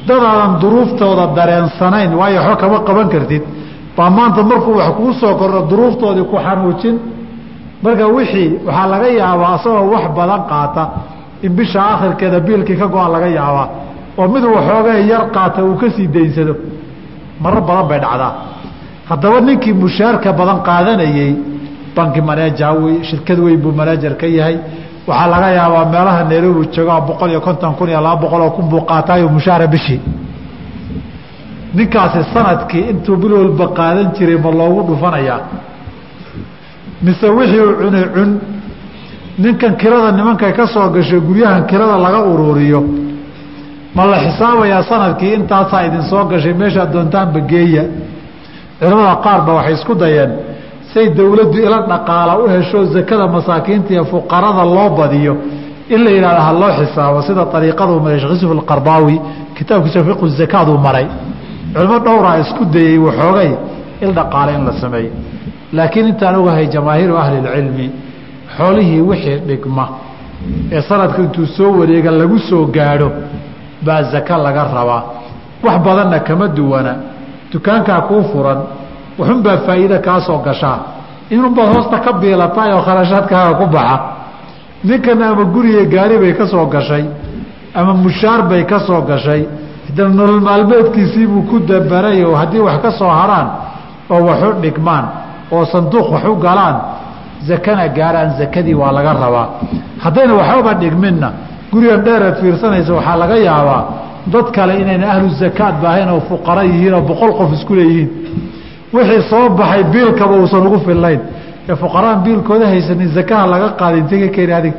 [0.07, 3.43] Dadaadan duruuftooda dareensanayn waayo waxba kama qaban kartid
[3.97, 6.95] maanta markuu wax kuu soo kordho duruuftoodii ku xanuujin.
[7.83, 10.83] Marka wixii waxaa laga yaabaa asagoo wax badan qaata.
[11.45, 13.67] In bisha akhirkeeda biilkii ka go-a laga yaabaa.
[14.17, 16.53] Oo mid waxoogay yar qaata uu ka sii daynsado
[17.43, 18.31] marar badan bay dhacdaa.
[19.09, 21.31] Haddaba ninkii mushaarka badan qaadanayey
[21.95, 24.57] banki maneja wey shirkad weyn buu manejar ka yahay.
[25.07, 28.65] Waxaa laga yaabaa meelaha nairobi joogaa boqol iyo konton kun iyo laba boqol oo kun
[28.71, 29.99] buu qaataayo mushaara bishii
[31.77, 35.39] ninkaasi sannadkii intuu bil walba qaadan jiray ma loogu dhufanayaa.
[37.05, 38.29] Mise wixii uu cunay cun
[39.43, 42.81] ninkan kirada nimankay ka soo gashay guryahan kirada laga uruuriyo
[43.95, 47.83] ma la xisaabayaa sannadkii intaasaa idin soo gashay meeshaad doontaanba geeya.
[48.79, 50.31] Culamada qaar ba waxay isku dayeen
[50.93, 55.33] say dowladdu ila dhaqaala u hesho zakada masaakiinta iyo fuqarada loo badiyo
[55.93, 59.15] in la yidhahdo ha loo xisaabo sida ariiqaduu maray shekh yusuf alqarbaawi
[59.57, 61.05] kitaabkiisa fiqu zakaaduu maray
[61.75, 63.51] culimo dhowraa isku dayey waxoogay
[64.01, 65.11] il dhaqaale in la sameeyo
[65.77, 67.87] laakiin intaan ogahay jamaahiiru ahli lcilmi
[68.57, 69.85] xoolihii wixii dhigma
[70.75, 73.09] ee sanadka intuu soo wareega lagu soo gaadho
[73.85, 75.01] baa zaka laga rabaa.
[75.63, 76.93] Wax badanna kama duwana
[77.51, 78.59] dukaankaa kuu furan
[79.19, 80.77] waxunbaa faa'iida kaa soo gashaa.
[81.33, 83.97] Inunbaad hoosta ka biilatay oo kharashaadkaaga ku baxa
[84.87, 87.03] ninkana ama guriga gaari bay ka soo gashay
[87.79, 89.41] ama mushaar bay ka soo gashay
[90.03, 93.47] nolol maalmeedkiisiibuu ku dabaray oo haddii wax ka soo haraan
[94.09, 95.05] oo waxu dhigmaan
[95.51, 96.75] oo sanduuq wax u galaan
[97.47, 99.47] zakana gaaraan zakadii waa laga rabaa.
[100.03, 101.29] Haddayna waxbaba dhigminna
[101.71, 103.83] gurigan dheeraad fiirsanaysa waxaa laga yaabaa
[104.33, 108.09] dad kale inayna ahlu zakaad baahayn oo fuqara yihiin oo boqol qof isku leeyihiin.
[108.93, 111.19] Wixii soo baxay biilkaba uusan ugu fillayn.
[111.69, 114.73] Ee fuqaraan biilkooda haysanin zakaha laga qaada intay ka keeni adig.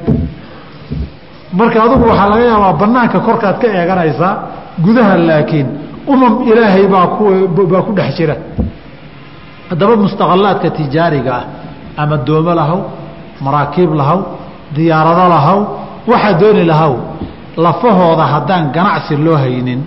[1.59, 4.33] Marka adugu waxaa laga yaabaa banaanka korkaad ka eeganaysaa
[4.85, 5.67] gudaha laakiin
[6.13, 7.07] umam ilaahay baa
[7.73, 8.37] baa ku dhex jira.
[9.71, 11.45] Haddaba mustaqalaadka tijaariga ah
[12.03, 12.81] ama doomo lahaw
[13.45, 14.19] maraakiib lahaw
[14.77, 15.59] diyaarado lahaw
[16.11, 16.93] waxaa dooni lahaw
[17.65, 19.81] lafahooda haddaan ganacsi loo haynin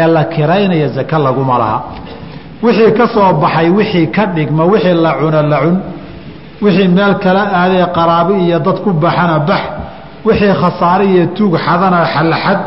[0.00, 1.78] ee la kiraynaya zaka laguma laha.
[2.64, 5.76] Wixii ka soo baxay wixii ka dhigma wixii la cuno la cun.
[6.62, 9.62] Wixii meel kala aadee qaraabi iyo dad ku baxana bax.
[10.26, 12.60] Wixii khasaare iyo tuug xadana xalaxad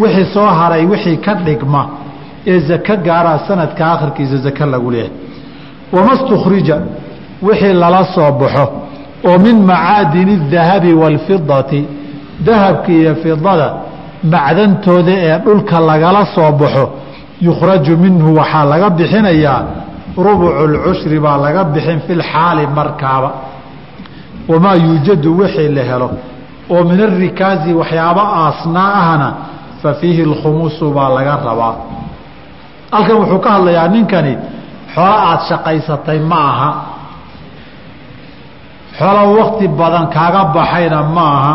[0.00, 1.82] wixii soo haray wixii ka dhigma
[2.46, 5.12] ee zake gaaraa sanadka akhirkiisa zake lagu leeyahay.
[5.92, 6.76] Wamastukhrija
[7.42, 8.64] wixii lala soo baxo
[9.28, 11.80] oo min macaadini اdahabi waalfidati
[12.46, 13.68] dahabka iyo fidada
[14.32, 16.84] macdantooda ee dhulka lagala soo baxo
[17.46, 19.60] yukhraju minhu waxaa laga bixinayaa
[20.26, 23.30] rubucu lcushri baa laga bixin fi lxaali markaaba.
[24.48, 26.10] Wamaa yuujadu wixii la helo
[26.70, 29.28] oo min arikaazi waxyaabo aasnaa ahna
[29.86, 31.74] fa fiihi اlkhumusu baa laga rabaa.
[32.90, 34.34] Halkan wuxuu ka hadlayaa ninkani
[34.94, 36.70] xoolo aada shaqaysatay ma aha.
[38.98, 41.54] Xoolo wakti badan kaaga baxayna ma aha.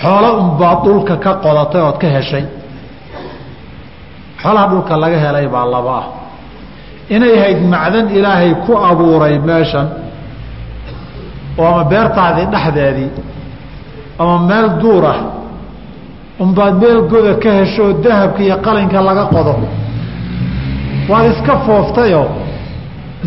[0.00, 2.44] Xoolo unbaad dhulka ka qodatay ood ka heshay.
[4.42, 6.06] Xoolaha dhulka laga helay baa laba ah.
[7.14, 9.86] Inay hayd macdan ilaahay ku abuuray meeshan
[11.58, 13.10] oo ama beertaadii dhexdeedii
[14.20, 15.39] ama meel duur ah
[16.44, 19.54] unbaad meel goda ka hesho oo dahabka iyo qalinka laga qodo.
[21.10, 22.26] Waad iska fooftayoo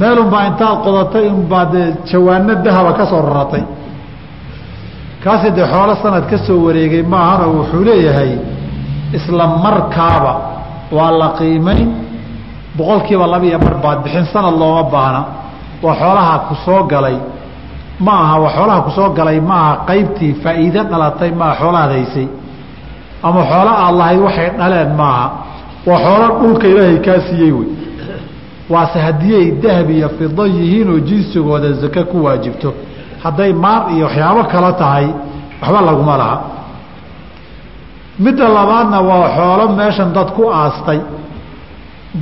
[0.02, 1.74] meelunbaa intaad qodatay unbaad
[2.10, 3.64] jawaano dahaba ka soo raratay.
[5.24, 8.32] Kaasi dee xoolo sanad ka soo wareegay maahano wuxuu leeyahay
[9.18, 10.34] isla markaaba
[10.98, 11.88] waa la qiimayn
[12.78, 15.22] boqolkiiba laba iyo bar baad bixin sanad looma baahna
[15.84, 17.18] waa xoolaha ku soo galay.
[18.06, 22.28] Ma aha waa xoolaha ku soo galay ma aha qaybtii faa'iide dhalatay maaha xoolahaad haysay
[23.24, 25.28] ama xoolo aad waxay dhaleen maaha.
[25.88, 27.68] Waa xoolo dhulka ilaahay kaa siiyey wey.
[28.70, 32.70] Waase haddii ay dahab iyo fido yihiin oo jinsigooda zake ku waajibto.
[33.24, 35.08] Hadday maar iyo waxyaabo kala tahay
[35.62, 36.38] waxba laguma laha.
[38.20, 41.00] Midda labaadna waa xoolo meeshan dad ku aastay.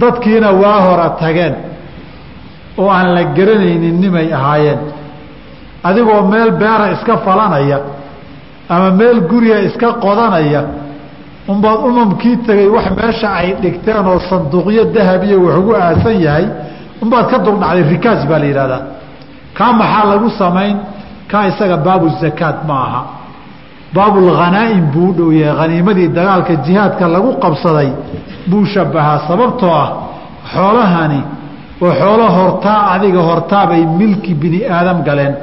[0.02, 1.56] Dadkiina waa hora tageen
[2.78, 4.80] oo aan la garanaynin nimay ahaayeen.
[5.84, 7.80] Adigoo meel beera iska falanaya
[8.70, 10.62] ama meel guriga iska qodanaya
[11.48, 16.46] unbaad umamkii tegay wax meesha ay dhigteen oo sanduuqyo dahabiya wax ugu aasan yahay
[17.04, 18.82] unbaad ka duldhacday rikaas baa la yidhahdaa.
[19.58, 20.76] Kaa maxaa lagu samayn?
[21.32, 23.02] Kaa isaga baabu zakaat ma aha.
[23.96, 25.58] Baabulghanaa'im buu dhow yahay.
[25.62, 27.90] Haniimadii dagaalka jihaadka lagu qabsaday
[28.50, 29.90] buu shabahaa sababtoo ah
[30.54, 31.22] xoolahani
[31.84, 35.34] oo xoolo hortaa adiga hortaabay milki bini aadam galeen.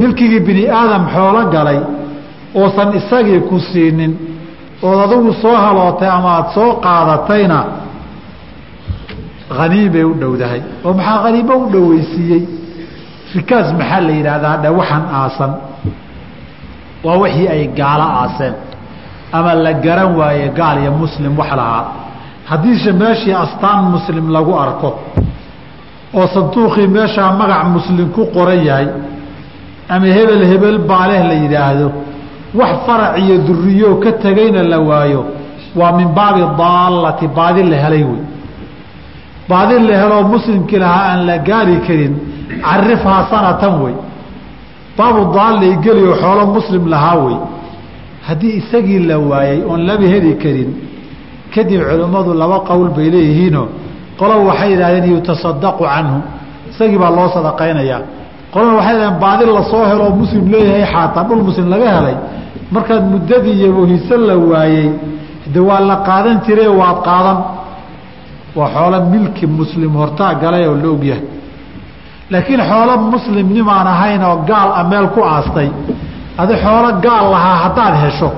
[0.00, 1.78] Milkigii bini aadam xoolo galay
[2.54, 4.12] oosan isagii ku siinin
[4.82, 7.58] ood adigu soo halootay ama aada soo qaadatayna
[9.58, 10.60] haniimay u dhowdahay.
[10.84, 12.42] oo maxaa haniimo u dhoweysiiyey?
[13.34, 14.56] Rikaas maxaa la yidhaahdaa?
[14.62, 15.52] Dhe waxaan aasan.
[17.04, 18.54] Waa wixii ay gaalo aaseen.
[19.32, 21.84] Ama la garan waaye gaal iyo muslim wax lahaa
[22.50, 24.90] haddiise meeshii astaan muslim lagu arko
[26.18, 28.88] oo sanduuqii meeshaa magac muslim ku qoran yahay
[29.94, 31.86] ama hebel hebel baaleh la yidhaahdo
[32.58, 35.24] wax farac iyo duriyoo ka tegayna la waayo
[35.76, 38.22] waa min baabi daallati baadi la helay wey
[39.48, 42.14] baadi la heloo muslimkii lahaa aan la gaari karin
[42.66, 43.94] carifhaa sanatan wey
[44.98, 47.36] baabu daallay geliyo xoolo muslim lahaa wey
[48.28, 50.70] haddii isagii la waayey oon laba heli karin
[51.54, 53.66] kadib culimmadu laba qowl bay leeyihiinoo
[54.20, 56.18] qolo waxay yidhahdeen yutasadaqu canhu.
[56.70, 58.02] Isagii baa loo sadaqaynayaa.
[58.52, 62.16] Qolana waxay yidhahdeen baadi la soo heloo muslim leeyahay xaataa dhul muslim laga helay
[62.74, 64.88] markaad muddadii iyo wahiso la waayey
[65.54, 67.38] de waa la qaadan jire waad qaadan
[68.58, 71.22] waa xoolo milki muslim hortaa galay oo la ogyahay
[72.30, 75.68] laakiin xoolo muslimnimaan ahayn oo gaal a meel ku aastay
[76.42, 78.30] adi xoolo gaal lahaa haddaad hesho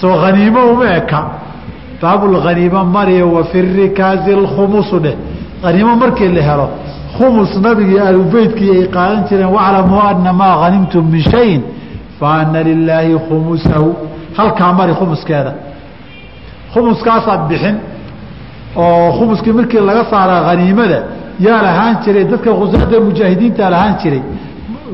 [0.00, 1.20] soo haniimo uma eka.
[2.02, 5.14] Baabulhaniimo mariya wa fi rikaazi alkhumusu dheh.
[5.62, 6.66] Haniimo markii la helo
[7.16, 11.62] khumus nabigii ahlubeytkii ay qaadan jireen waclamuu ana maa hanimtum min shayin
[12.22, 13.88] fa ana lilaahi khumusahu.
[14.38, 15.52] Halkaa mari khumuskeeda
[16.72, 17.76] khumuskaasaad bixin.
[18.76, 20.98] Oo khumuskii markii laga saaraa haniimada
[21.46, 22.24] yaa lahaan jiray.
[22.32, 24.22] Dadka khusaada mujaahidiinta lahaan jiray.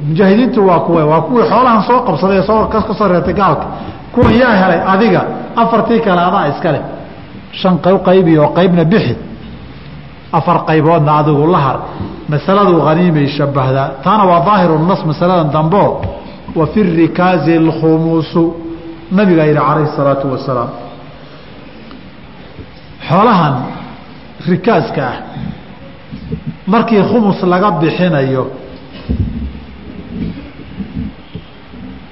[0.08, 3.66] Mujaahidiintu waa kuwe waa kuwii xoolahan soo qabsaday soo ka soo reertay gaalka.
[4.12, 5.20] Kuwan yaa helay adiga
[5.62, 6.80] afartii kale adaa iskale
[7.60, 7.74] shan
[8.06, 9.14] qaybi oo qaybna bixi.
[10.32, 11.76] Afar qayboodna adigu la har.
[12.32, 13.88] Masaladu haniimay shabahdaa.
[14.04, 15.88] Taana waa daahiru nas masaladan dambeo
[16.54, 18.54] wa fi rikaazi alkhumuusu.
[19.12, 20.68] Nabigaa yidhi calayhi salaatu wasalaam
[23.08, 23.54] xoolahan
[24.48, 25.16] rikaaska ah
[26.66, 28.44] markii khumus laga bixinayo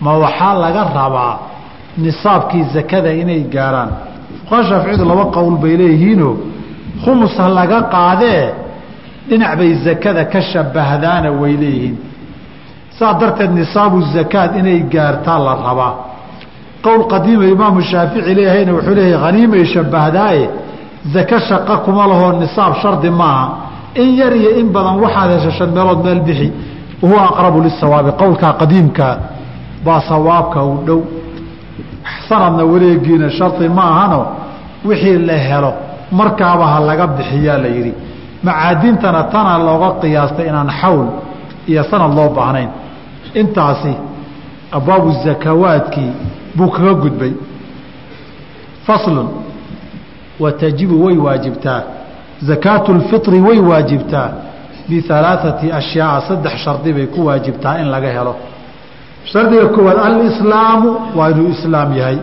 [0.00, 1.34] ma waxaa laga rabaa
[1.98, 3.90] nisaabkii zakada inay gaaraan?
[4.48, 6.34] Fuqaha shaaficiyadu laba qowl bay leeyihiinoo
[7.04, 8.44] khumus ha laga qaadee
[9.28, 11.96] dhinac bay zakada ka shabbahdaana way leeyihiin
[12.98, 15.94] saa darteed nisaabu zakaad inay gaartaa la rabaa.
[16.84, 20.44] Qowl qadiima imaamu shaafici leeyahayna wuxuu leeyahay haniimay shabahdaaye
[21.14, 23.46] zaka shaqa kuma lahoo nisaab shardi maaha.
[24.02, 26.52] In yar iyo in badan waxaad hesha shan meelood meel bixi
[27.02, 29.14] wahuwa aqrabu lisawaabi qowlkaa qadiimkaa
[29.84, 31.00] baa sawaabka u dhow.
[32.28, 34.20] Sanadna wareegiina shardi ma ahano
[34.88, 35.72] wixii la helo
[36.18, 37.92] markaaba ha laga bixiyaa la yidhi.
[38.46, 41.06] Macaadintana tana looga qiyaastay inaan xawl
[41.70, 42.68] iyo sanad loo baahnayn
[43.34, 43.94] intaasi
[44.72, 46.12] abwaabu zakawaadkii
[46.54, 47.32] buu kaga gudbay.
[48.86, 49.28] Faslun
[50.40, 51.82] wa tajibu way waajibtaa.
[52.42, 54.30] Zakaatu lfitri way waajibtaa.
[54.88, 58.36] Bialaaثati ashyaaa saddex shardi bay ku waajibtaa in laga helo.
[59.24, 62.18] Shardiga koowaad alislaamu waa inuu islaam yahay.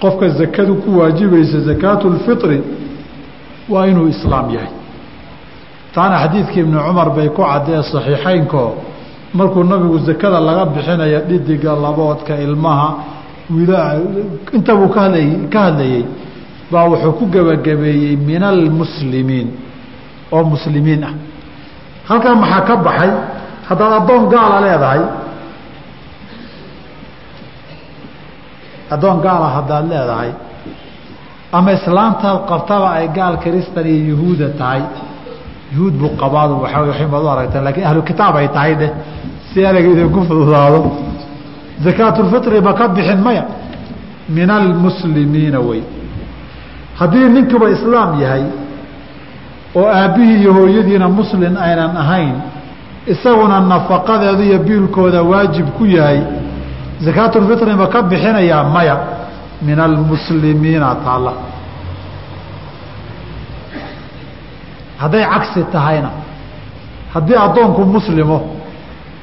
[0.00, 2.62] Qofka zakadu ku waajibaysa zakaatu lfitri
[3.68, 4.68] waa inuu islaam yahay
[5.94, 8.62] taana xadiidkii ibnu cumar bay ku caddee saxiixeynko
[9.34, 12.88] markuu nabigu zakada laga bixinaya dhidiga laboodka ilmaha
[13.50, 13.90] wiilaa
[14.52, 16.04] inta buu ka hadlay ka hadlayey
[16.70, 19.48] baa wuxuu ku gebagabeeyey min almuslimiin
[20.32, 21.14] oo muslimiin ah.
[22.08, 23.12] Halkaa maxaa ka baxay?
[23.68, 25.02] Haddaad addoon gaala leedahay
[28.94, 30.30] addoon gaala haddaad leedahay
[31.52, 34.82] ama islaantaad qabtaba ay gaal kristan iyo yuhuuda tahay
[35.74, 38.90] yuhuud buu qabaadu waaa wabaad u aragteen lakiin ahlu kitaab ay tahay dheh
[39.52, 40.80] si ereyga idinku fududaado
[41.84, 43.44] zakaatulfitri ma ka bixin maya?
[44.28, 45.82] Min almuslimiina wey
[46.98, 48.44] haddii ninkuba islaam yahay
[49.74, 52.34] oo aabbihii iyo hooyadiina muslin aynan ahayn
[53.06, 56.20] isaguna nafaqadeedu iyo biilkooda waajib ku yahay
[57.00, 58.96] zakaatulfitri ma ka bixinayaa maya?
[59.62, 61.32] Min almuslimiina taalla
[64.98, 66.10] hadday cagsi tahayna.
[67.14, 68.38] Haddii addoonku muslimo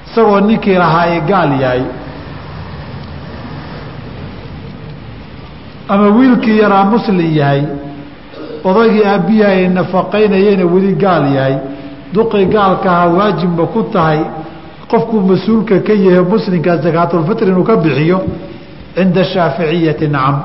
[0.07, 1.83] isagoo ninkii lahaa ay gaal yahay
[5.89, 7.61] ama wiilkii yaraa muslin yahay
[8.63, 11.55] odaygii aabbihi ay nafaqaynayeyna weli gaal yahay
[12.13, 14.19] duqii gaalkaha waajibma ku tahay
[14.91, 18.17] qofkuu mas'uulka ka yahay muslimka zakaatulfitr inuu ka bixiyo
[18.95, 20.37] cinda shaaficiyati nacam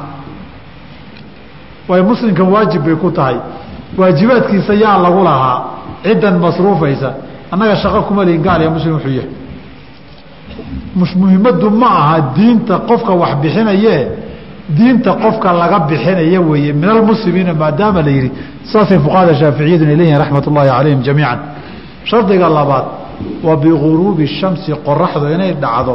[1.88, 3.36] way muslimka waajib bay ku tahay
[3.98, 5.64] waajibaadkiisa yaa lagu lahaa
[6.04, 7.08] ciddan masruufaysa
[7.52, 9.30] annaga shaqo kuma lihin gaal iyo muslim wuxuu yahay
[11.22, 13.96] muhimaddu ma aha diinta qofka wax bixinaye
[14.68, 18.30] diinta qofka laga bixinaya weeye min almuslimiina maadaama la yihi
[18.72, 21.38] saasay fuqahada shaaficiyaduna leeyihiin raxmat ullaahi calayhim jamiican.
[22.10, 22.84] Shardiga labaad
[23.46, 25.94] wa biguruubi shamsi qoraxdu inay dhacdo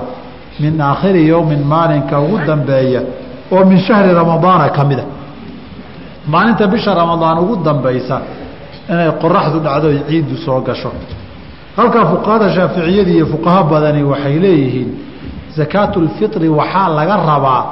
[0.60, 3.02] min aakhiri yowmin maalinka ugu dambeeya
[3.52, 5.04] oo min shahri ramadaana ka mida
[6.28, 8.22] maalinta bisha ramadaan ugu dambaysa
[8.90, 10.92] inay qoraxdu dhacdo oy ciiddu soo gasho.
[11.78, 14.90] Halkaa fuqahada shaaficiyadii iyo fuqaho badani waxay leeyihiin
[15.58, 17.64] sakaatulfitri waxaa laga rabaa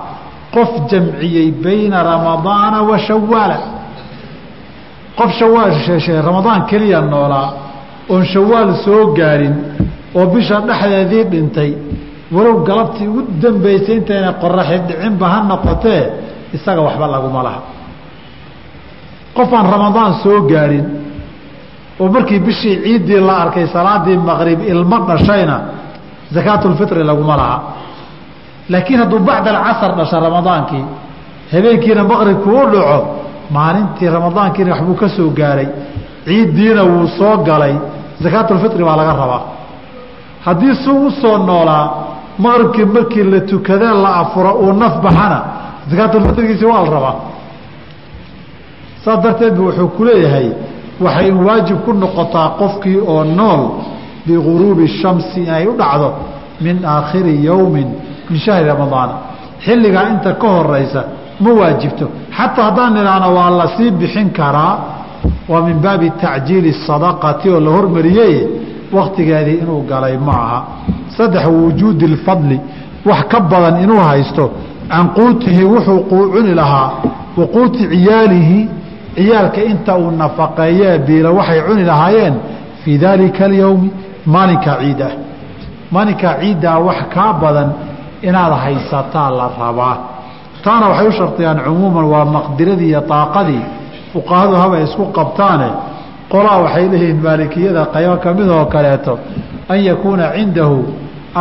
[0.54, 3.58] qof jamciyey bayna ramadaana wa shawaala
[5.18, 5.72] qof shawaal
[6.30, 7.54] ramadaan keliya noolaa
[8.10, 9.56] oon shawaal soo gaadhin
[10.16, 11.72] oo bisha dhexdeedii dhintay
[12.32, 16.04] walow galabtii ugu dambaysay intayna qoraxi dhicinba ha noqotee
[16.54, 17.60] isaga waxba laguma laha
[19.38, 20.86] qof aan ramadaan soo gaadhin
[22.00, 25.56] oo markii bishii ciiddii la arkay salaadii maqrib ilmo dhashayna
[26.36, 27.58] zakaatulfitri laguma laha.
[28.72, 30.84] Laakiin hadduu bacda alcasar dhasha ramadaankii
[31.54, 32.98] habeenkiina maqribku u dhaco
[33.56, 35.68] maalintii ramadaankiina waxbuu ka soo gaaray.
[36.26, 37.74] Ciiddiina wuu soo galay.
[38.24, 39.42] Zakaatulfitri baa laga rabaa.
[40.46, 41.86] Haddii suu u soo noolaa
[42.44, 45.40] maqribkii markii la tukadee la afuro uu naf baxana
[45.92, 47.16] zakaatulfitrigiisi waa la rabaa
[49.06, 50.48] saas darteed bu wuxuu ku leeyahay
[51.02, 53.62] waxay waajib ku noqotaa qofkii oo nool
[54.26, 56.10] biguruubi shamsi inay u dhacdo
[56.62, 57.88] min aakhiri yowmin
[58.30, 59.14] min shahri ramadaana
[59.66, 61.02] xilligaa inta ka horeysa
[61.40, 62.06] ma waajibto.
[62.38, 64.74] Xataa haddaan idhaahno waa la sii bixin karaa
[65.50, 68.36] waa min baabi tacjiili sadaqati oo la hormariyey
[68.94, 70.60] waktigeedii inuu galay ma aha.
[71.18, 72.60] Saddex wujuudi lfadli.
[73.06, 74.52] Wax ka badan inuu haysto
[74.90, 76.00] can quutihi wuxuu
[76.34, 76.90] cuni lahaa
[77.38, 78.70] wa quuti ciyaalihi
[79.20, 82.36] ciyaalka inta uu nafaqeeyee biila waxay cuni lahaayeen
[82.84, 83.90] fii daalika alyowmi
[84.34, 85.14] maalinkaa ciid ah
[85.94, 87.70] maalinkaa ciiddaa wax kaa badan
[88.28, 89.96] inaad haysataa la rabaa.
[90.64, 93.64] Taana waxay u shardiyaan cumuuman waa maqdiradii iyo daaqadii
[94.14, 95.70] fuqahadu habay isku qabtaane.
[96.32, 99.14] Qolaa waxay leeyihiin maalikiyada qaybo ka mid oo kaleeto.
[99.72, 100.78] An yakuuna cindahu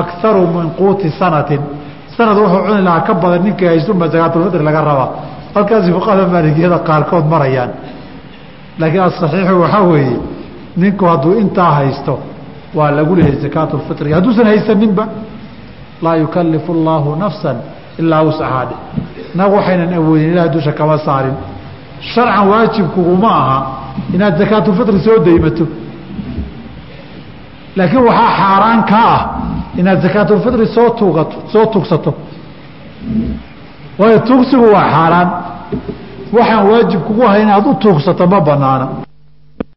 [0.01, 1.61] akaru min quuti sanatin.
[2.17, 5.09] Sanad wuxuu cuni lahaa ka badan ninkii haystunba sakaatulfitri laga rabaa
[5.59, 7.71] halkaasi fuqahada maalikiyada qaarkood marayaan.
[8.81, 10.17] Laakiin asaxiixu waxaa weeye
[10.83, 12.15] ninku hadduu intaa haysto
[12.79, 15.05] waa lagu leeyahay sakaatulfitri hadduusan haysaninba
[16.05, 17.57] laa yukalifu allaahu nafsan
[18.01, 18.77] ilaa wuscahaadhe
[19.39, 21.35] naga waxaynan awoodin ilahay dusha kama saarin.
[22.13, 23.59] Sharcan waajibkuguma aha
[24.15, 25.65] inaad sakaatulfitri soo daymato.
[27.77, 29.21] Laakiin waxaa xaaraan ka ah
[29.81, 32.13] inaad sakaatulfitri soo tuugato soo tugsato
[33.99, 35.29] waayo tuugsigu waa xaaraan
[36.37, 38.87] waxaan waajib kugu ahay inaad u tuugsato ma banaana